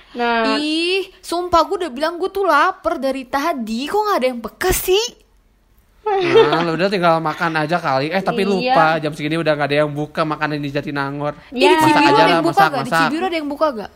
Nah, 0.08 0.56
Ih, 0.56 1.12
sumpah 1.20 1.68
gue 1.68 1.84
udah 1.84 1.92
bilang 1.92 2.16
gue 2.16 2.32
tuh 2.32 2.48
lapar 2.48 2.96
dari 2.96 3.28
tadi. 3.28 3.84
Kok 3.84 4.00
gak 4.08 4.18
ada 4.24 4.26
yang 4.32 4.40
bekas 4.40 4.88
sih? 4.88 5.04
Nah, 6.48 6.64
lu 6.64 6.80
udah 6.80 6.88
tinggal 6.88 7.20
makan 7.20 7.52
aja 7.60 7.76
kali. 7.76 8.08
Eh, 8.08 8.24
tapi 8.24 8.48
Iya. 8.48 8.48
lupa 8.48 8.86
jam 9.04 9.12
segini 9.12 9.36
udah 9.36 9.52
gak 9.52 9.68
ada 9.68 9.84
yang 9.84 9.92
buka 9.92 10.24
makanan 10.24 10.64
di 10.64 10.72
Jatinangor. 10.72 11.36
Ya. 11.52 11.76
Masak 11.76 12.00
aja 12.00 12.12
lah, 12.24 12.28
yang 12.32 12.40
buka 12.40 12.56
masak, 12.56 12.70
gak? 12.72 12.80
Di 12.80 12.90
masak. 12.90 13.00
Cibiru 13.12 13.24
ada 13.28 13.36
yang 13.36 13.48
buka 13.52 13.66
gak? 13.76 13.90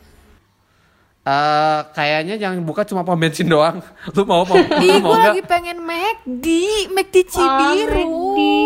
Eh, 1.22 1.80
kayaknya 1.94 2.34
yang 2.34 2.58
buka 2.66 2.82
cuma 2.82 3.06
pom 3.06 3.14
bensin 3.14 3.46
doang. 3.46 3.78
Lu 4.18 4.26
mau 4.26 4.42
mau 4.42 4.58
Ih, 4.58 4.98
gue 4.98 5.18
lagi 5.22 5.42
pengen 5.46 5.78
McD, 5.78 6.46
McD 6.90 7.16
Cibiru. 7.30 8.10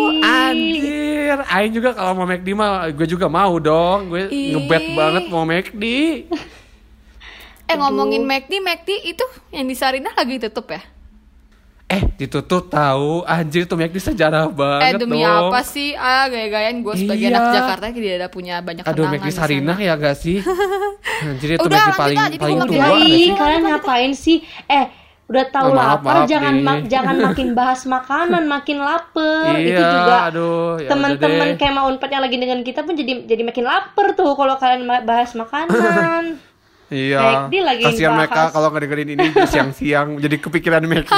McD. 0.09 0.25
Anjir, 0.25 1.37
Aing 1.53 1.69
juga 1.77 1.93
kalau 1.93 2.17
mau 2.17 2.25
McD 2.25 2.57
mah 2.57 2.89
gue 2.89 3.05
juga 3.05 3.29
mau 3.29 3.61
dong. 3.61 4.09
Gue 4.09 4.25
ngebet 4.33 4.85
banget 4.97 5.23
mau 5.29 5.45
McD. 5.45 5.83
Eh 7.69 7.75
ngomongin 7.77 8.25
McD, 8.25 8.57
McD 8.57 9.05
itu 9.05 9.25
yang 9.53 9.69
di 9.69 9.77
Sarinah 9.77 10.17
lagi 10.17 10.41
tutup 10.41 10.73
ya? 10.73 10.81
Eh, 11.87 12.03
ditutup 12.13 12.67
tahu. 12.67 13.23
Anjir 13.23 13.63
tuh 13.63 13.73
McD 13.73 13.95
sejarah 14.03 14.43
Eh 14.43 14.51
banget 14.51 14.99
demi 14.99 15.23
dong. 15.23 15.47
apa 15.47 15.63
sih? 15.63 15.95
Ah 15.95 16.27
gaya-gayaan 16.27 16.83
gue 16.83 16.93
sebagai 16.93 17.23
Iya. 17.23 17.31
anak 17.31 17.43
Jakarta 17.53 17.85
tidak 17.89 18.13
ada 18.13 18.27
punya 18.27 18.55
banyak 18.59 18.83
Aduh, 18.83 19.07
kenangan 19.07 19.23
McD. 19.23 19.31
Sarinah 19.33 19.77
ya 19.77 19.93
gak 19.95 20.15
sih? 20.15 20.37
Anjir 21.23 21.49
itu 21.53 21.63
Udah, 21.63 21.79
McD 21.85 21.95
paling 21.95 22.17
jadi 22.19 22.37
paling 22.37 22.59
tua 22.61 22.85
kalian 23.33 23.61
ngapain 23.65 24.11
sih? 24.13 24.37
Eh, 24.67 24.85
udah 25.27 25.45
tahu 25.45 25.65
Oh, 25.65 25.73
maaf, 25.73 25.87
lapar 25.97 26.13
maaf 26.13 26.27
jangan 26.29 26.55
ma- 26.57 26.83
jangan 26.85 27.15
makin 27.27 27.47
bahas 27.53 27.81
makanan, 27.85 28.43
makin 28.45 28.77
lapar. 28.79 29.55
itu 29.55 29.71
Iya, 29.73 29.87
juga 29.93 30.15
aduh, 30.25 30.71
ya 30.77 30.89
teman-teman 30.89 31.47
kayak 31.55 31.71
mau 31.73 31.85
unpad 31.85 32.09
yang 32.09 32.19
lagi 32.21 32.35
dengan 32.35 32.59
kita 32.61 32.79
pun 32.81 32.93
jadi 32.93 33.23
jadi 33.23 33.43
makin 33.43 33.63
lapar 33.63 34.11
tuh 34.11 34.31
kalau 34.33 34.55
kalian 34.55 34.83
bahas 35.01 35.31
makanan. 35.33 36.35
Iya. 36.87 37.51
McD 37.51 37.55
lagi 37.63 37.83
Kasihan 37.83 38.15
mereka 38.15 38.51
kalau 38.55 38.71
ngedengerin 38.71 39.09
ini 39.19 39.27
siang-siang 39.43 40.15
jadi 40.23 40.35
kepikiran 40.39 40.83
McD. 40.87 41.11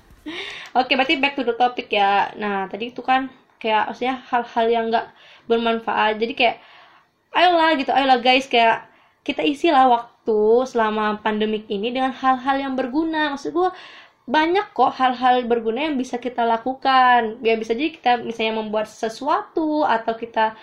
Oke, 0.80 0.94
berarti 0.94 1.18
back 1.18 1.34
to 1.36 1.42
the 1.44 1.54
topic 1.58 1.90
ya. 1.90 2.30
Nah, 2.38 2.70
tadi 2.70 2.94
itu 2.94 3.02
kan 3.02 3.28
kayak 3.60 3.92
maksudnya 3.92 4.22
hal-hal 4.30 4.66
yang 4.70 4.84
nggak 4.88 5.06
bermanfaat. 5.50 6.16
Jadi 6.16 6.32
kayak 6.32 6.56
ayolah 7.34 7.76
gitu, 7.76 7.90
ayolah 7.92 8.18
guys 8.22 8.46
kayak 8.46 8.86
kita 9.26 9.44
isilah 9.44 9.90
waktu 9.90 10.40
selama 10.64 11.20
pandemik 11.20 11.68
ini 11.68 11.92
dengan 11.92 12.14
hal-hal 12.14 12.56
yang 12.56 12.74
berguna. 12.78 13.34
Maksud 13.36 13.52
gua 13.52 13.74
banyak 14.30 14.70
kok 14.70 14.94
hal-hal 14.94 15.42
berguna 15.44 15.90
yang 15.90 15.98
bisa 15.98 16.16
kita 16.22 16.46
lakukan. 16.46 17.42
Ya 17.44 17.58
bisa 17.58 17.74
jadi 17.74 17.90
kita 17.92 18.12
misalnya 18.22 18.62
membuat 18.62 18.86
sesuatu 18.86 19.82
atau 19.82 20.14
kita 20.14 20.54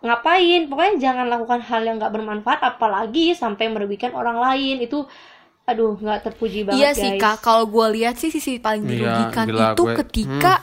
ngapain. 0.00 0.66
Pokoknya 0.66 0.94
jangan 1.00 1.26
lakukan 1.26 1.60
hal 1.60 1.82
yang 1.82 1.96
nggak 1.96 2.10
bermanfaat 2.10 2.60
apalagi 2.60 3.32
sampai 3.32 3.66
merugikan 3.66 4.12
orang 4.12 4.36
lain. 4.36 4.78
Itu 4.80 5.06
aduh 5.64 5.94
nggak 5.94 6.20
terpuji 6.24 6.64
banget 6.64 6.78
Iya 6.78 6.90
guys. 6.90 6.96
sih 6.96 7.10
kak, 7.16 7.36
kalau 7.38 7.64
gue 7.64 7.86
lihat 7.94 8.16
sih 8.16 8.28
sisi 8.28 8.56
paling 8.56 8.82
Iya, 8.82 8.90
dirugikan 8.90 9.46
gila, 9.46 9.66
itu 9.68 9.82
gue- 9.82 9.90
hmm. 9.90 10.00
ketika 10.00 10.54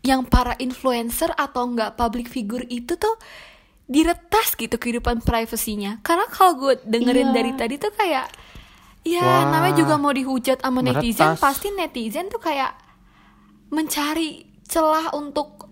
yang 0.00 0.24
para 0.24 0.56
influencer 0.56 1.28
atau 1.30 1.66
enggak 1.66 1.92
public 1.92 2.24
figure 2.26 2.64
itu 2.66 2.96
tuh 2.96 3.20
diretas 3.84 4.54
gitu 4.54 4.72
kehidupan 4.72 5.20
privasinya. 5.20 6.00
Karena 6.00 6.24
kalau 6.26 6.56
gue 6.56 6.72
Iya. 6.74 6.86
dengerin 6.86 7.30
dari 7.30 7.52
tadi 7.52 7.76
tuh 7.76 7.92
kayak, 7.92 8.32
ya 9.02 9.20
Wah, 9.20 9.44
namanya 9.50 9.76
juga 9.76 9.94
mau 9.94 10.08
dihujat 10.10 10.58
sama 10.58 10.80
netizen, 10.80 11.34
meretas. 11.34 11.38
pasti 11.38 11.68
netizen 11.70 12.26
tuh 12.26 12.38
kayak 12.38 12.72
mencari 13.68 14.28
celah 14.64 15.12
untuk 15.12 15.69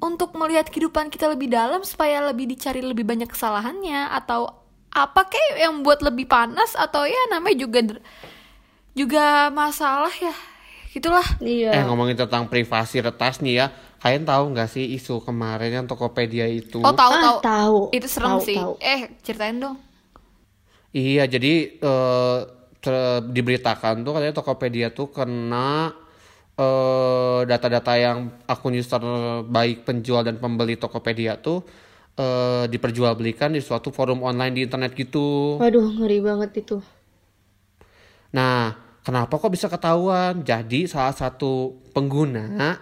untuk 0.00 0.36
melihat 0.36 0.68
kehidupan 0.68 1.08
kita 1.08 1.26
lebih 1.32 1.48
dalam 1.50 1.80
supaya 1.82 2.20
lebih 2.28 2.46
dicari 2.52 2.80
lebih 2.84 3.04
banyak 3.06 3.28
kesalahannya 3.32 4.12
atau 4.12 4.52
apa 4.92 5.28
kayak 5.28 5.60
yang 5.60 5.74
buat 5.84 6.00
lebih 6.00 6.24
panas 6.28 6.72
atau 6.76 7.04
ya 7.04 7.20
namanya 7.32 7.56
juga 7.68 7.80
juga 8.96 9.52
masalah 9.52 10.12
ya 10.16 10.34
gitulah 10.96 11.26
Iya. 11.44 11.76
Eh 11.76 11.82
ngomongin 11.86 12.16
tentang 12.22 12.44
privasi 12.52 12.96
retas 13.06 13.34
nih 13.44 13.54
ya, 13.60 13.66
kalian 14.02 14.24
tahu 14.30 14.42
nggak 14.54 14.68
sih 14.74 14.84
isu 14.98 15.14
kemarin 15.26 15.70
yang 15.76 15.86
Tokopedia 15.90 16.46
itu? 16.60 16.84
oh 16.86 16.92
tahu 17.00 17.14
Ah, 17.14 17.22
tahu 17.24 17.38
tahu. 17.46 17.78
itu 17.96 18.06
serem 18.14 18.34
Tahu, 18.34 18.40
sih 18.46 18.58
tahu. 18.58 18.72
eh 18.92 19.00
ceritain 19.24 19.58
dong 19.62 19.76
Iya, 20.96 21.22
jadi 21.28 21.52
eh, 21.76 22.36
ter- 22.80 23.22
diberitakan 23.36 23.94
tuh 24.04 24.12
katanya 24.16 24.34
Tokopedia 24.38 24.86
tuh 24.96 25.08
kena 25.12 25.92
eh, 26.56 27.40
data-data 27.44 27.92
yang 28.00 28.32
akun 28.48 28.74
user 28.74 29.00
baik 29.46 29.84
penjual 29.84 30.24
dan 30.24 30.40
pembeli 30.40 30.80
Tokopedia 30.80 31.36
tuh 31.38 31.62
eh, 32.16 32.64
diperjualbelikan 32.66 33.52
di 33.52 33.60
suatu 33.60 33.92
forum 33.92 34.24
online 34.24 34.52
di 34.56 34.60
internet 34.64 34.96
gitu. 34.96 35.60
Waduh, 35.60 36.00
ngeri 36.00 36.18
banget 36.24 36.50
itu. 36.66 36.80
Nah, 38.32 38.74
kenapa 39.04 39.38
kok 39.38 39.52
bisa 39.52 39.68
ketahuan? 39.70 40.42
Jadi 40.42 40.88
salah 40.90 41.14
satu 41.14 41.76
pengguna 41.94 42.76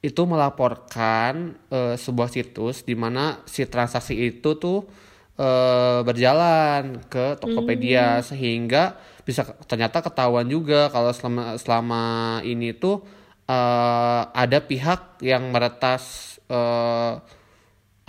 itu 0.00 0.22
melaporkan 0.24 1.60
eh, 1.68 1.96
sebuah 1.98 2.32
situs 2.32 2.86
di 2.86 2.96
mana 2.96 3.44
si 3.44 3.68
transaksi 3.68 4.16
itu 4.16 4.56
tuh 4.56 4.88
eh, 5.36 6.00
berjalan 6.00 7.04
ke 7.10 7.36
Tokopedia 7.36 8.24
sehingga 8.24 8.96
bisa 9.30 9.46
ternyata 9.70 10.02
ketahuan 10.02 10.50
juga 10.50 10.90
kalau 10.90 11.14
selama 11.14 11.54
selama 11.54 12.02
ini 12.42 12.74
tuh 12.74 13.06
eh, 13.46 14.22
ada 14.34 14.58
pihak 14.58 15.22
yang 15.22 15.54
meretas 15.54 16.36
eh, 16.50 17.14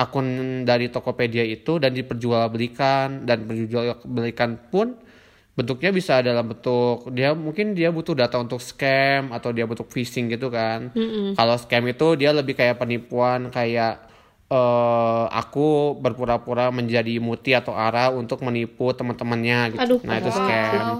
akun 0.01 0.27
dari 0.65 0.89
Tokopedia 0.89 1.45
itu 1.45 1.77
dan 1.77 1.93
diperjualbelikan 1.93 3.29
dan 3.29 3.45
diperjualbelikan 3.45 4.73
pun 4.73 4.97
bentuknya 5.53 5.93
bisa 5.93 6.23
dalam 6.25 6.49
bentuk 6.49 7.11
dia 7.13 7.37
mungkin 7.37 7.77
dia 7.77 7.93
butuh 7.93 8.17
data 8.17 8.41
untuk 8.41 8.57
scam 8.57 9.29
atau 9.29 9.53
dia 9.53 9.69
butuh 9.69 9.85
phishing 9.85 10.33
gitu 10.33 10.49
kan. 10.49 10.89
Kalau 11.37 11.55
scam 11.61 11.85
itu 11.85 12.07
dia 12.17 12.33
lebih 12.33 12.57
kayak 12.57 12.81
penipuan 12.81 13.53
kayak 13.53 14.10
eh 14.51 15.25
aku 15.31 15.95
berpura-pura 15.95 16.67
menjadi 16.75 17.23
muti 17.23 17.55
atau 17.55 17.71
ara 17.71 18.11
untuk 18.11 18.43
menipu 18.43 18.91
teman-temannya 18.91 19.79
gitu. 19.79 19.79
Aduh, 19.79 19.99
nah 20.03 20.19
itu 20.19 20.27
scam. 20.27 20.99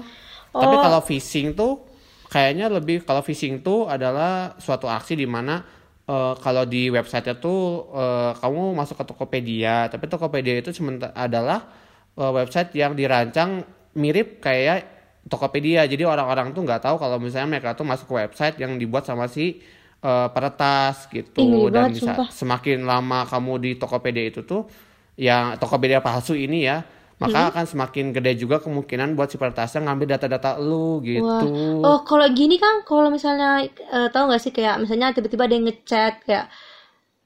Oh. 0.56 0.60
Tapi 0.64 0.76
kalau 0.80 1.00
phishing 1.04 1.52
tuh 1.52 1.84
kayaknya 2.32 2.72
lebih 2.72 3.04
kalau 3.04 3.20
phishing 3.20 3.60
tuh 3.60 3.92
adalah 3.92 4.56
suatu 4.56 4.88
aksi 4.88 5.20
di 5.20 5.28
mana 5.28 5.60
eh, 6.08 6.34
kalau 6.40 6.64
di 6.64 6.88
website 6.88 7.28
tuh 7.44 7.92
eh, 7.92 8.32
kamu 8.40 8.72
masuk 8.72 8.96
ke 8.96 9.04
Tokopedia, 9.12 9.92
tapi 9.92 10.08
Tokopedia 10.08 10.56
itu 10.56 10.72
sementara 10.72 11.12
adalah 11.12 11.68
eh, 12.16 12.32
website 12.32 12.72
yang 12.72 12.96
dirancang 12.96 13.68
mirip 13.92 14.40
kayak 14.40 14.88
Tokopedia. 15.28 15.84
Jadi 15.84 16.08
orang-orang 16.08 16.56
tuh 16.56 16.64
nggak 16.64 16.88
tahu 16.88 16.96
kalau 16.96 17.20
misalnya 17.20 17.60
mereka 17.60 17.76
tuh 17.76 17.84
masuk 17.84 18.08
ke 18.08 18.14
website 18.16 18.56
yang 18.56 18.80
dibuat 18.80 19.04
sama 19.04 19.28
si 19.28 19.60
eh, 20.02 20.28
peretas 20.28 21.06
gitu 21.08 21.70
dan 21.70 21.88
banget, 21.88 21.96
bisa 21.96 22.12
sumpah. 22.12 22.28
semakin 22.28 22.78
lama 22.82 23.22
kamu 23.24 23.52
di 23.58 23.70
Tokopedia 23.74 24.26
itu 24.26 24.42
tuh 24.42 24.66
yang 25.14 25.54
Tokopedia 25.56 25.98
palsu 25.98 26.34
ini 26.34 26.64
ya 26.64 26.82
maka 27.16 27.38
Hmm. 27.38 27.50
akan 27.54 27.64
semakin 27.64 28.10
gede 28.10 28.34
juga 28.36 28.58
kemungkinan 28.58 29.14
buat 29.14 29.30
si 29.30 29.38
peretasnya 29.38 29.86
ngambil 29.86 30.10
data-data 30.10 30.58
lu 30.58 30.98
gitu. 31.00 31.22
Wah. 31.22 31.86
Oh, 31.86 31.98
kalau 32.02 32.26
gini 32.28 32.58
kan, 32.58 32.82
kalau 32.82 33.08
misalnya 33.08 33.62
eh, 33.62 34.08
tahu 34.10 34.26
nggak 34.26 34.42
sih 34.42 34.50
kayak 34.50 34.82
misalnya 34.82 35.14
tiba-tiba 35.14 35.46
ada 35.46 35.54
yang 35.54 35.62
ngechat 35.62 36.18
kayak 36.20 36.50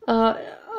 eh 0.04 0.32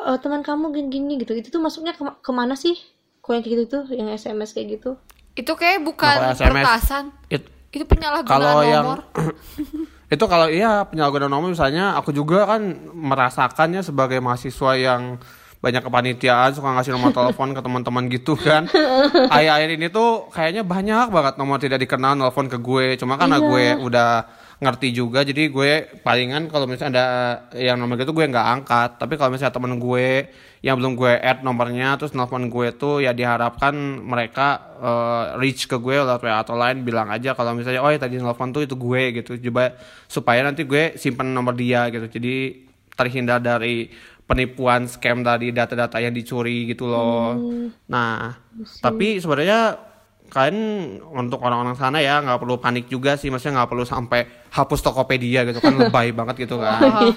eh, 0.06 0.16
teman 0.22 0.46
kamu 0.46 0.70
gini-gini 0.70 1.18
gitu. 1.18 1.34
Itu 1.34 1.50
tuh 1.50 1.58
masuknya 1.58 1.92
ke 1.92 2.06
ke 2.22 2.30
mana 2.30 2.54
sih? 2.54 2.78
Kok 3.18 3.30
yang 3.32 3.42
kayak 3.42 3.54
gitu 3.58 3.64
tuh, 3.66 3.84
yang 3.90 4.06
SMS 4.08 4.54
kayak 4.54 4.78
gitu? 4.78 4.94
Itu 5.34 5.52
kayak 5.52 5.82
bukan 5.82 6.14
Nah, 6.14 6.32
SMS 6.32 6.54
peretasan. 6.54 7.04
It- 7.26 7.50
Itu 7.68 7.84
penyalahgunaan 7.84 8.30
kalau 8.30 8.62
yang 8.62 8.84
nomor. 8.86 9.00
itu 10.08 10.24
kalau 10.24 10.48
iya 10.48 10.88
penyalahgunaan 10.88 11.28
nomor 11.28 11.52
misalnya 11.52 11.92
aku 12.00 12.16
juga 12.16 12.48
kan 12.48 12.64
merasakannya 12.96 13.84
sebagai 13.84 14.24
mahasiswa 14.24 14.72
yang 14.76 15.20
banyak 15.58 15.82
kepanitiaan 15.82 16.54
suka 16.54 16.70
ngasih 16.70 16.94
nomor 16.94 17.10
telepon 17.10 17.50
ke 17.50 17.60
teman-teman 17.60 18.04
gitu 18.08 18.38
kan. 18.38 18.70
Akhir-akhir 19.34 19.70
ini 19.74 19.86
tuh 19.90 20.30
kayaknya 20.30 20.62
banyak 20.62 21.10
banget 21.10 21.34
nomor 21.34 21.58
tidak 21.58 21.82
dikenal 21.82 22.14
nelfon 22.14 22.46
ke 22.46 22.62
gue. 22.62 22.94
Cuma 22.94 23.18
karena 23.18 23.42
gue 23.42 23.64
udah 23.82 24.10
ngerti 24.58 24.90
juga. 24.90 25.22
Jadi 25.22 25.54
gue 25.54 26.02
palingan 26.02 26.50
kalau 26.50 26.66
misalnya 26.66 26.90
ada 26.90 27.06
yang 27.54 27.78
nomor 27.78 27.94
gitu 27.94 28.10
gue 28.10 28.26
nggak 28.26 28.48
angkat. 28.58 28.90
Tapi 28.98 29.14
kalau 29.14 29.30
misalnya 29.30 29.54
temen 29.54 29.78
gue 29.78 30.26
yang 30.66 30.74
belum 30.74 30.98
gue 30.98 31.14
add 31.22 31.46
nomornya 31.46 31.94
terus 31.94 32.18
nelfon 32.18 32.50
gue 32.50 32.74
tuh 32.74 32.98
ya 32.98 33.14
diharapkan 33.14 33.74
mereka 34.02 34.74
eh, 34.82 35.24
reach 35.38 35.70
ke 35.70 35.78
gue 35.78 36.02
lewat 36.02 36.18
WA 36.18 36.42
atau 36.42 36.58
lain 36.58 36.82
bilang 36.82 37.06
aja 37.14 37.38
kalau 37.38 37.54
misalnya 37.54 37.78
oh 37.78 37.90
ya 37.94 38.02
tadi 38.02 38.18
nelfon 38.18 38.50
tuh 38.50 38.66
itu 38.66 38.74
gue 38.74 39.22
gitu. 39.22 39.38
Coba 39.38 39.78
supaya 40.10 40.42
nanti 40.42 40.66
gue 40.66 40.98
simpen 40.98 41.30
nomor 41.30 41.54
dia 41.54 41.86
gitu. 41.94 42.10
Jadi 42.10 42.66
terhindar 42.98 43.38
dari 43.38 43.86
penipuan 44.26 44.90
scam 44.90 45.22
dari 45.22 45.54
data-data 45.54 46.02
yang 46.02 46.12
dicuri 46.12 46.66
gitu 46.66 46.90
loh. 46.90 47.38
Nah 47.86 48.34
tapi 48.82 49.22
sebenarnya 49.22 49.87
kalian 50.28 50.58
untuk 51.08 51.40
orang-orang 51.40 51.74
sana 51.74 51.98
ya 52.04 52.20
nggak 52.20 52.38
perlu 52.38 52.60
panik 52.60 52.86
juga 52.86 53.16
sih 53.16 53.32
maksudnya 53.32 53.64
nggak 53.64 53.70
perlu 53.72 53.84
sampai 53.88 54.48
hapus 54.52 54.80
Tokopedia 54.84 55.48
gitu 55.48 55.58
kan 55.58 55.74
lebay 55.80 56.12
banget 56.12 56.48
gitu 56.48 56.60
kan. 56.60 57.12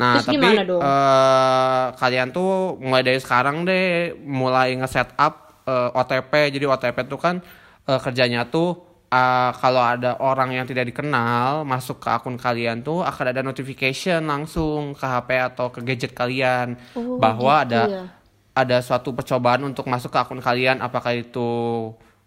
Nah, 0.00 0.16
Terus 0.16 0.32
tapi 0.32 0.46
eh, 0.64 1.86
kalian 2.00 2.32
tuh 2.32 2.80
mulai 2.80 3.04
dari 3.04 3.20
sekarang 3.20 3.68
deh 3.68 4.16
mulai 4.16 4.72
nge-set 4.80 5.12
up 5.20 5.60
eh, 5.68 5.90
OTP. 5.92 6.32
Jadi 6.56 6.64
OTP 6.64 6.96
tuh 7.04 7.20
kan 7.20 7.36
eh, 7.84 8.00
kerjanya 8.00 8.48
tuh 8.48 9.04
eh, 9.12 9.50
kalau 9.60 9.84
ada 9.84 10.16
orang 10.24 10.56
yang 10.56 10.64
tidak 10.64 10.88
dikenal 10.88 11.68
masuk 11.68 12.00
ke 12.00 12.08
akun 12.08 12.40
kalian 12.40 12.80
tuh 12.80 13.04
akan 13.04 13.36
ada 13.36 13.44
notification 13.44 14.24
langsung 14.24 14.96
ke 14.96 15.04
HP 15.04 15.28
atau 15.52 15.68
ke 15.68 15.84
gadget 15.84 16.16
kalian. 16.16 16.80
Oh, 16.96 17.20
bahwa 17.20 17.60
gitu 17.60 17.76
ada 17.76 17.82
ya. 17.84 18.04
Ada 18.66 18.84
suatu 18.84 19.16
percobaan 19.16 19.64
untuk 19.64 19.88
masuk 19.88 20.12
ke 20.12 20.18
akun 20.20 20.40
kalian 20.40 20.80
apakah 20.84 21.16
itu 21.16 21.48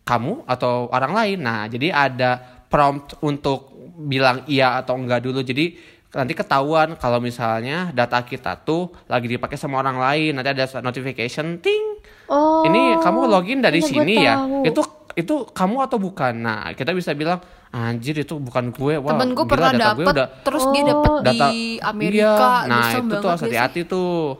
kamu 0.03 0.43
atau 0.45 0.91
orang 0.91 1.13
lain. 1.15 1.39
Nah, 1.41 1.65
jadi 1.71 1.93
ada 1.95 2.39
prompt 2.67 3.15
untuk 3.23 3.71
bilang 3.95 4.43
iya 4.49 4.81
atau 4.81 4.99
enggak 4.99 5.23
dulu. 5.23 5.39
Jadi 5.39 5.93
nanti 6.13 6.33
ketahuan 6.37 6.93
kalau 6.99 7.17
misalnya 7.17 7.89
data 7.89 8.21
kita 8.21 8.61
tuh 8.61 8.93
lagi 9.09 9.31
dipakai 9.31 9.55
sama 9.55 9.79
orang 9.79 9.97
lain. 9.97 10.37
Nanti 10.37 10.49
ada 10.51 10.65
notification 10.83 11.63
ting. 11.63 12.03
Oh. 12.27 12.67
Ini 12.67 12.99
kamu 12.99 13.31
login 13.31 13.59
dari 13.63 13.79
iya, 13.79 13.87
sini 13.87 14.15
ya. 14.19 14.35
tahu. 14.43 14.59
Itu 14.67 14.81
itu 15.13 15.35
kamu 15.53 15.85
atau 15.85 15.97
bukan? 16.01 16.33
Nah, 16.41 16.61
kita 16.73 16.91
bisa 16.91 17.13
bilang 17.13 17.39
anjir 17.73 18.17
itu 18.17 18.37
bukan 18.37 18.73
gue. 18.73 18.97
Wah, 19.01 19.13
Temen 19.13 19.33
gue 19.33 19.45
pernah 19.45 19.71
data 19.73 19.93
gue 19.97 20.05
dapet, 20.05 20.13
udah 20.13 20.27
terus 20.45 20.63
dia 20.73 20.81
Oh. 20.81 20.87
dapet 20.89 21.11
data 21.25 21.45
di 21.49 21.61
Amerika. 21.81 22.49
Iya. 22.65 22.69
Nah, 22.69 22.87
itu 22.97 23.13
tuh 23.17 23.29
harus 23.29 23.43
hati-hati 23.45 23.81
tuh. 23.85 24.37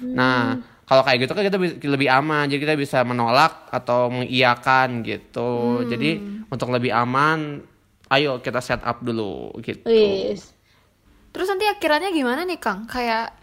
Nah, 0.00 0.60
kalau 0.86 1.02
kayak 1.02 1.26
gitu 1.26 1.32
kan 1.34 1.42
kita 1.42 1.58
bi- 1.58 1.78
lebih 1.82 2.08
aman. 2.08 2.46
Jadi 2.46 2.62
kita 2.62 2.78
bisa 2.78 3.02
menolak 3.02 3.66
atau 3.74 4.06
mengiyakan 4.06 5.02
gitu. 5.02 5.82
Hmm. 5.82 5.90
Jadi 5.90 6.10
untuk 6.46 6.70
lebih 6.70 6.94
aman, 6.94 7.58
ayo 8.14 8.38
kita 8.38 8.62
set 8.62 8.86
up 8.86 9.02
dulu 9.02 9.50
gitu. 9.66 9.82
Terus 11.34 11.46
nanti 11.50 11.66
akhirannya 11.66 12.14
gimana 12.14 12.46
nih 12.46 12.56
Kang? 12.62 12.86
Kayak 12.86 13.34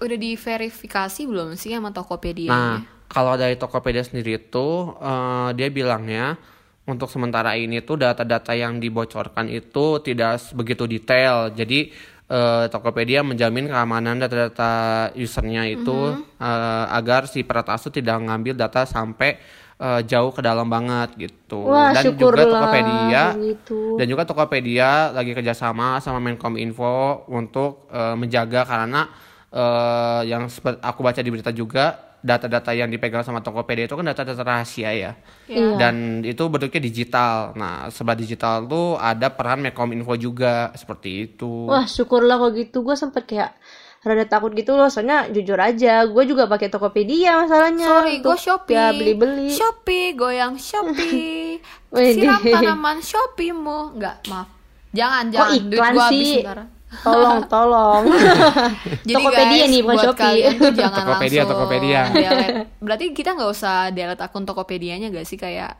udah 0.00 0.18
diverifikasi 0.18 1.20
belum 1.28 1.54
sih 1.60 1.76
sama 1.76 1.92
Tokopedia? 1.92 2.48
Nah, 2.48 2.80
kalau 3.12 3.36
dari 3.36 3.60
Tokopedia 3.60 4.00
sendiri 4.00 4.40
itu 4.40 4.96
eh, 4.96 5.48
dia 5.54 5.68
bilangnya 5.68 6.40
untuk 6.88 7.12
sementara 7.12 7.54
ini 7.54 7.84
tuh 7.84 8.00
data-data 8.00 8.56
yang 8.56 8.80
dibocorkan 8.80 9.46
itu 9.52 10.00
tidak 10.00 10.40
begitu 10.56 10.88
detail. 10.88 11.52
Jadi 11.52 11.92
eh, 12.30 12.64
Tokopedia 12.70 13.26
menjamin 13.26 13.66
keamanan 13.66 14.22
data-data 14.22 15.10
usernya 15.18 15.66
itu 15.66 16.14
eh, 16.38 16.84
agar 16.94 17.26
si 17.26 17.42
peretas 17.42 17.82
itu 17.84 17.98
tidak 17.98 18.22
mengambil 18.22 18.54
data 18.54 18.86
sampai 18.86 19.36
eh, 19.76 20.00
jauh 20.06 20.30
ke 20.30 20.40
dalam 20.40 20.70
banget 20.70 21.18
gitu. 21.18 21.66
Wah, 21.66 21.90
dan 21.90 22.14
juga 22.14 22.46
Tokopedia 22.46 23.22
begitu. 23.34 23.98
dan 23.98 24.06
juga 24.06 24.22
Tokopedia 24.24 25.10
lagi 25.10 25.34
kerjasama 25.34 25.98
sama 25.98 26.22
Menkominfo 26.22 27.26
untuk 27.26 27.90
eh, 27.90 28.14
menjaga 28.14 28.62
karena 28.62 29.10
eh, 29.50 30.20
yang 30.30 30.46
seperti 30.46 30.78
aku 30.78 31.00
baca 31.02 31.20
di 31.20 31.30
berita 31.34 31.50
juga 31.50 32.09
data-data 32.20 32.76
yang 32.76 32.92
dipegang 32.92 33.24
sama 33.24 33.40
Tokopedia 33.40 33.88
itu 33.88 33.96
kan 33.96 34.06
data-data 34.06 34.44
rahasia 34.44 34.92
ya. 34.92 35.12
Iya. 35.48 35.76
Dan 35.80 36.20
itu 36.22 36.42
bentuknya 36.52 36.80
digital. 36.84 37.56
Nah, 37.56 37.88
sebelah 37.88 38.16
digital 38.16 38.68
tuh 38.68 39.00
ada 39.00 39.32
peran 39.32 39.64
Menkominfo 39.64 40.14
juga 40.20 40.72
seperti 40.76 41.32
itu. 41.32 41.68
Wah, 41.68 41.88
syukurlah 41.88 42.36
kalau 42.36 42.52
gitu. 42.52 42.84
Gue 42.84 42.96
sempet 42.96 43.24
kayak 43.24 43.56
rada 44.04 44.24
takut 44.28 44.52
gitu 44.52 44.76
loh. 44.76 44.88
Soalnya 44.92 45.28
jujur 45.32 45.56
aja, 45.56 46.04
gue 46.04 46.24
juga 46.28 46.44
pakai 46.48 46.68
Tokopedia 46.68 47.44
masalahnya. 47.44 47.86
Sorry, 47.88 48.14
gue 48.20 48.36
Shopee. 48.36 48.76
Ya 48.76 48.92
beli-beli. 48.92 49.48
Shopee, 49.52 50.16
goyang 50.16 50.56
Shopee. 50.60 51.60
Wih, 51.94 52.14
Siram 52.14 52.40
tanaman 52.44 53.02
Shopee-mu. 53.02 53.98
Enggak, 53.98 54.22
maaf. 54.30 54.48
Jangan, 54.90 55.24
Kok 55.30 55.34
jangan. 55.34 55.50
Duit 55.50 55.64
iklan 55.70 55.92
gua 55.94 56.04
habis 56.06 56.18
sih? 56.18 56.34
sebentar. 56.42 56.79
Tolong, 56.92 57.38
tolong. 57.52 58.02
Jadi 59.00 59.14
Tokopedia 59.14 59.56
guys, 59.60 59.70
nih, 59.70 59.80
bukan 59.80 59.94
buat 59.94 60.04
Shopee. 60.04 60.20
kalian 60.20 60.52
tuh 60.56 60.72
jangan 60.80 60.98
Tokopedia, 61.00 61.38
langsung 61.38 61.50
Tokopedia. 61.52 62.00
delete. 62.06 62.58
Berarti 62.76 63.04
kita 63.10 63.30
nggak 63.32 63.50
usah 63.50 63.76
delete 63.88 64.20
akun 64.20 64.42
Tokopedianya 64.42 65.06
gak 65.08 65.24
sih 65.24 65.36
kayak 65.36 65.72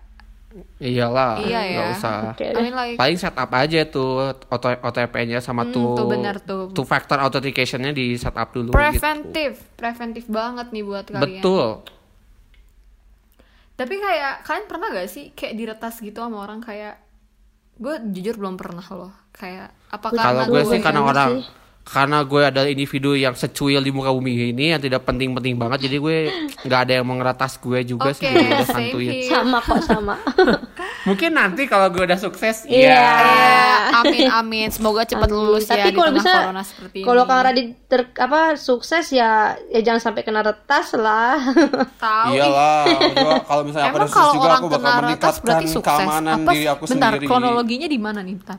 Iyalah, 0.80 1.38
Iya 1.38 1.60
nggak 1.60 1.86
ya. 1.86 1.94
usah. 1.94 2.18
Oke 2.28 2.42
I 2.44 2.58
mean 2.58 2.74
like 2.74 2.96
Paling 2.96 3.14
setup 3.16 3.50
aja 3.52 3.80
tuh 3.84 4.10
OT- 4.44 4.80
OTP-nya 4.80 5.38
sama 5.38 5.62
Hmm, 5.62 5.70
tuh 5.70 5.94
tuh 5.94 6.06
benar 6.08 6.36
tuh. 6.40 6.70
two 6.70 6.82
factor 6.82 7.18
authentication-nya 7.18 7.90
di 7.90 8.14
setup 8.14 8.50
dulu 8.50 8.68
gitu. 8.68 8.74
preventif, 8.74 9.62
preventif 9.74 10.26
banget 10.26 10.70
nih 10.70 10.82
buat 10.82 11.06
kalian. 11.06 11.38
Betul. 11.38 11.86
Tapi 13.72 13.94
kayak 13.96 14.42
kalian 14.42 14.66
pernah 14.66 14.88
gak 14.90 15.06
sih 15.06 15.30
kayak 15.32 15.54
diretas 15.54 15.94
gitu 15.98 16.18
sama 16.18 16.38
orang 16.40 16.58
kayak 16.58 16.98
gue 17.76 17.94
jujur 18.10 18.36
belum 18.36 18.54
pernah 18.54 18.84
loh 18.90 19.14
kayak 19.32 19.72
apa 19.90 20.06
Gua 20.06 20.16
karena 20.16 20.22
Kalau 20.22 20.44
gue 20.48 20.62
sih 20.64 20.78
karena 20.80 21.00
orang 21.02 21.30
sih. 21.32 21.58
karena 21.82 22.18
gue 22.22 22.42
adalah 22.44 22.68
individu 22.68 23.10
yang 23.12 23.34
secuil 23.34 23.80
di 23.80 23.90
muka 23.90 24.08
bumi 24.08 24.30
ini 24.48 24.70
yang 24.70 24.78
tidak 24.78 25.02
penting-penting 25.02 25.56
banget 25.56 25.84
jadi 25.84 25.96
gue 25.98 26.16
nggak 26.62 26.80
ada 26.80 26.92
yang 26.94 27.04
mengeretas 27.04 27.58
gue 27.58 27.80
juga 27.84 28.08
Oke, 28.08 28.14
sih 28.14 28.26
gue 28.28 28.46
udah 28.46 28.68
santuin. 28.68 29.12
sama 29.24 29.58
kok 29.58 29.82
sama. 29.82 30.14
Mungkin 31.08 31.32
nanti 31.32 31.64
kalau 31.64 31.88
gue 31.88 32.04
udah 32.04 32.14
sukses 32.16 32.62
Iya. 32.64 32.92
ya. 32.92 33.00
Ya, 33.00 33.74
amin 33.98 34.28
amin 34.38 34.68
semoga 34.68 35.02
cepat 35.02 35.26
Amin. 35.26 35.40
lulus 35.40 35.64
ya 35.64 35.74
Tapi 35.74 35.88
di 35.88 35.96
kalau 35.96 36.10
tengah 36.12 36.18
bisa, 36.20 36.32
corona 36.36 36.62
seperti 36.62 36.94
ini. 36.94 37.06
kalau 37.08 37.22
Kang 37.24 37.42
Radit 37.42 37.68
ter, 37.84 38.00
apa 38.14 38.40
sukses 38.54 39.04
ya, 39.10 39.30
ya 39.66 39.80
jangan 39.80 40.00
sampai 40.04 40.22
kena 40.22 40.40
retas 40.42 40.86
lah. 40.94 41.40
tahu. 42.04 42.30
Iyalah, 42.30 42.84
gua 43.16 43.34
kalau 43.42 43.62
misalnya 43.64 43.88
aku 43.88 43.98
sukses 43.98 44.14
kalau 44.14 44.32
juga 44.32 44.46
orang 44.46 44.60
aku 44.60 44.68
bakal 44.68 44.78
kena 44.78 44.92
retas 44.92 45.02
meningkatkan 45.02 45.42
berarti 45.42 45.66
sukses. 45.66 45.88
keamanan 45.88 46.36
Apa? 46.38 46.50
diri 46.52 46.66
aku 46.68 46.84
bentar, 46.86 47.10
sendiri. 47.10 47.26
kronologinya 47.26 47.88
di 47.88 47.98
mana 47.98 48.20
nih, 48.20 48.34
bentar. 48.36 48.58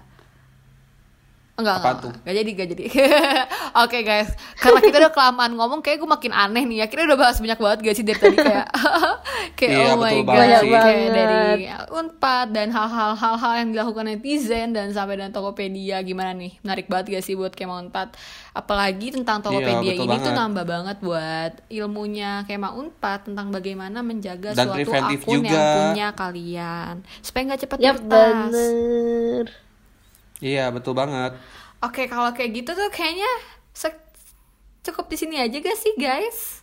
Enggak, 1.53 1.77
Apaan 1.77 1.91
enggak, 1.91 1.99
tuh? 1.99 2.11
enggak 2.17 2.35
jadi, 2.35 2.49
enggak 2.49 2.69
jadi. 2.69 2.85
Oke 3.83 3.97
guys, 4.01 4.29
karena 4.55 4.79
kita 4.79 4.97
udah 4.97 5.11
kelamaan 5.11 5.53
ngomong, 5.53 5.79
kayak 5.79 5.97
gue 5.97 6.09
makin 6.09 6.31
aneh 6.31 6.63
nih. 6.63 6.79
Akhirnya 6.81 7.05
udah 7.07 7.19
bahas 7.19 7.37
banyak 7.37 7.55
banget 7.55 7.79
gak 7.81 7.95
sih 7.95 8.03
dari 8.03 8.17
tadi 8.17 8.37
kayak, 8.37 8.67
kayak 9.57 9.71
Iya, 9.71 9.85
oh 9.85 9.95
my 9.95 10.15
god, 10.17 10.25
banget 10.25 10.57
sih. 10.57 10.71
kayak 10.71 10.81
Banget. 10.97 11.13
dari 11.13 11.61
unpad 11.91 12.47
dan 12.49 12.67
hal-hal 12.69 13.11
hal-hal 13.13 13.53
yang 13.57 13.69
dilakukan 13.71 14.05
netizen 14.07 14.71
dan 14.71 14.89
sampai 14.89 15.15
dan 15.15 15.29
Tokopedia 15.29 16.01
gimana 16.01 16.31
nih? 16.31 16.57
Menarik 16.61 16.87
banget 16.87 17.05
gak 17.13 17.23
sih 17.23 17.35
buat 17.35 17.51
kayak 17.51 17.69
unpad? 17.69 18.09
Apalagi 18.51 19.07
tentang 19.11 19.39
Tokopedia 19.39 19.91
betul 19.93 20.03
ini 20.03 20.15
tuh 20.17 20.31
banget. 20.31 20.39
nambah 20.39 20.65
banget 20.65 20.97
buat 20.99 21.51
ilmunya 21.69 22.43
kayak 22.43 22.73
unpad 22.73 23.19
tentang 23.23 23.47
bagaimana 23.49 23.99
menjaga 24.01 24.51
Dan 24.51 24.65
suatu 24.65 24.89
akun 24.89 25.03
yang 25.37 25.45
juga. 25.45 25.63
punya 25.85 26.07
kalian 26.11 26.93
supaya 27.19 27.41
nggak 27.45 27.61
cepat 27.61 27.77
ya 27.77 27.91
bener. 27.93 29.45
Iya, 30.41 30.73
betul 30.73 30.97
banget. 30.97 31.37
Oke, 31.79 32.05
kalau 32.05 32.33
kayak 32.33 32.51
gitu 32.51 32.73
tuh 32.73 32.89
kayaknya 32.89 33.29
cukup 34.81 35.05
di 35.07 35.17
sini 35.17 35.37
aja 35.37 35.57
gak 35.61 35.77
sih, 35.77 35.93
guys? 35.95 36.61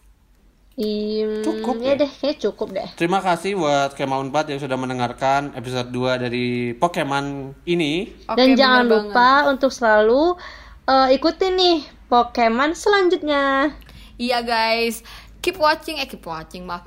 Im, 0.79 1.43
Cukup 1.43 1.83
ya 1.83 1.99
ya? 1.99 2.07
deh, 2.07 2.11
kayak 2.11 2.39
cukup 2.39 2.71
deh. 2.71 2.87
Terima 2.95 3.19
kasih 3.19 3.59
buat 3.59 3.99
Kema 3.99 4.23
Unpad 4.23 4.47
yang 4.55 4.63
sudah 4.63 4.79
mendengarkan 4.79 5.51
episode 5.59 5.91
2 5.91 6.23
dari 6.23 6.47
Pokemon 6.75 7.51
ini. 7.67 8.15
Oke, 8.31 8.39
Dan 8.39 8.55
jangan 8.55 8.87
banget. 8.87 9.11
lupa 9.11 9.31
untuk 9.51 9.75
selalu 9.75 10.39
eh, 10.87 11.19
ikutin 11.19 11.55
nih 11.59 11.79
Pokemon 12.07 12.79
selanjutnya. 12.79 13.75
Iya 14.19 14.39
guys, 14.43 15.03
keep 15.43 15.59
watching, 15.59 15.99
eh 15.99 16.07
keep 16.07 16.23
watching 16.23 16.63
maaf. 16.63 16.87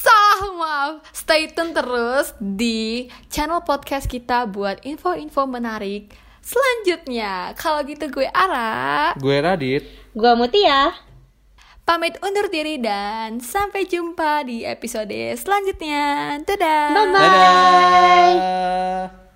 Salah 0.00 0.56
maaf. 0.56 0.92
Stay 1.12 1.52
tune 1.52 1.76
terus 1.76 2.32
di 2.40 3.04
channel 3.28 3.60
podcast 3.60 4.08
kita 4.08 4.48
buat 4.48 4.80
info-info 4.80 5.44
menarik 5.44 6.08
selanjutnya. 6.40 7.52
Kalau 7.52 7.84
gitu 7.84 8.08
gue 8.08 8.24
Ara, 8.32 9.12
Gue 9.20 9.36
Radit. 9.44 9.84
Gua 10.16 10.32
Mutia. 10.34 10.96
pamit 11.84 12.14
undur 12.22 12.46
diri 12.46 12.78
dan 12.78 13.42
sampai 13.42 13.82
jumpa 13.82 14.46
di 14.46 14.62
episode 14.62 15.10
selanjutnya. 15.34 16.38
Dadah. 16.38 16.86
Bye 16.94 17.06
bye. 17.10 17.18
Dadah. 17.18 19.29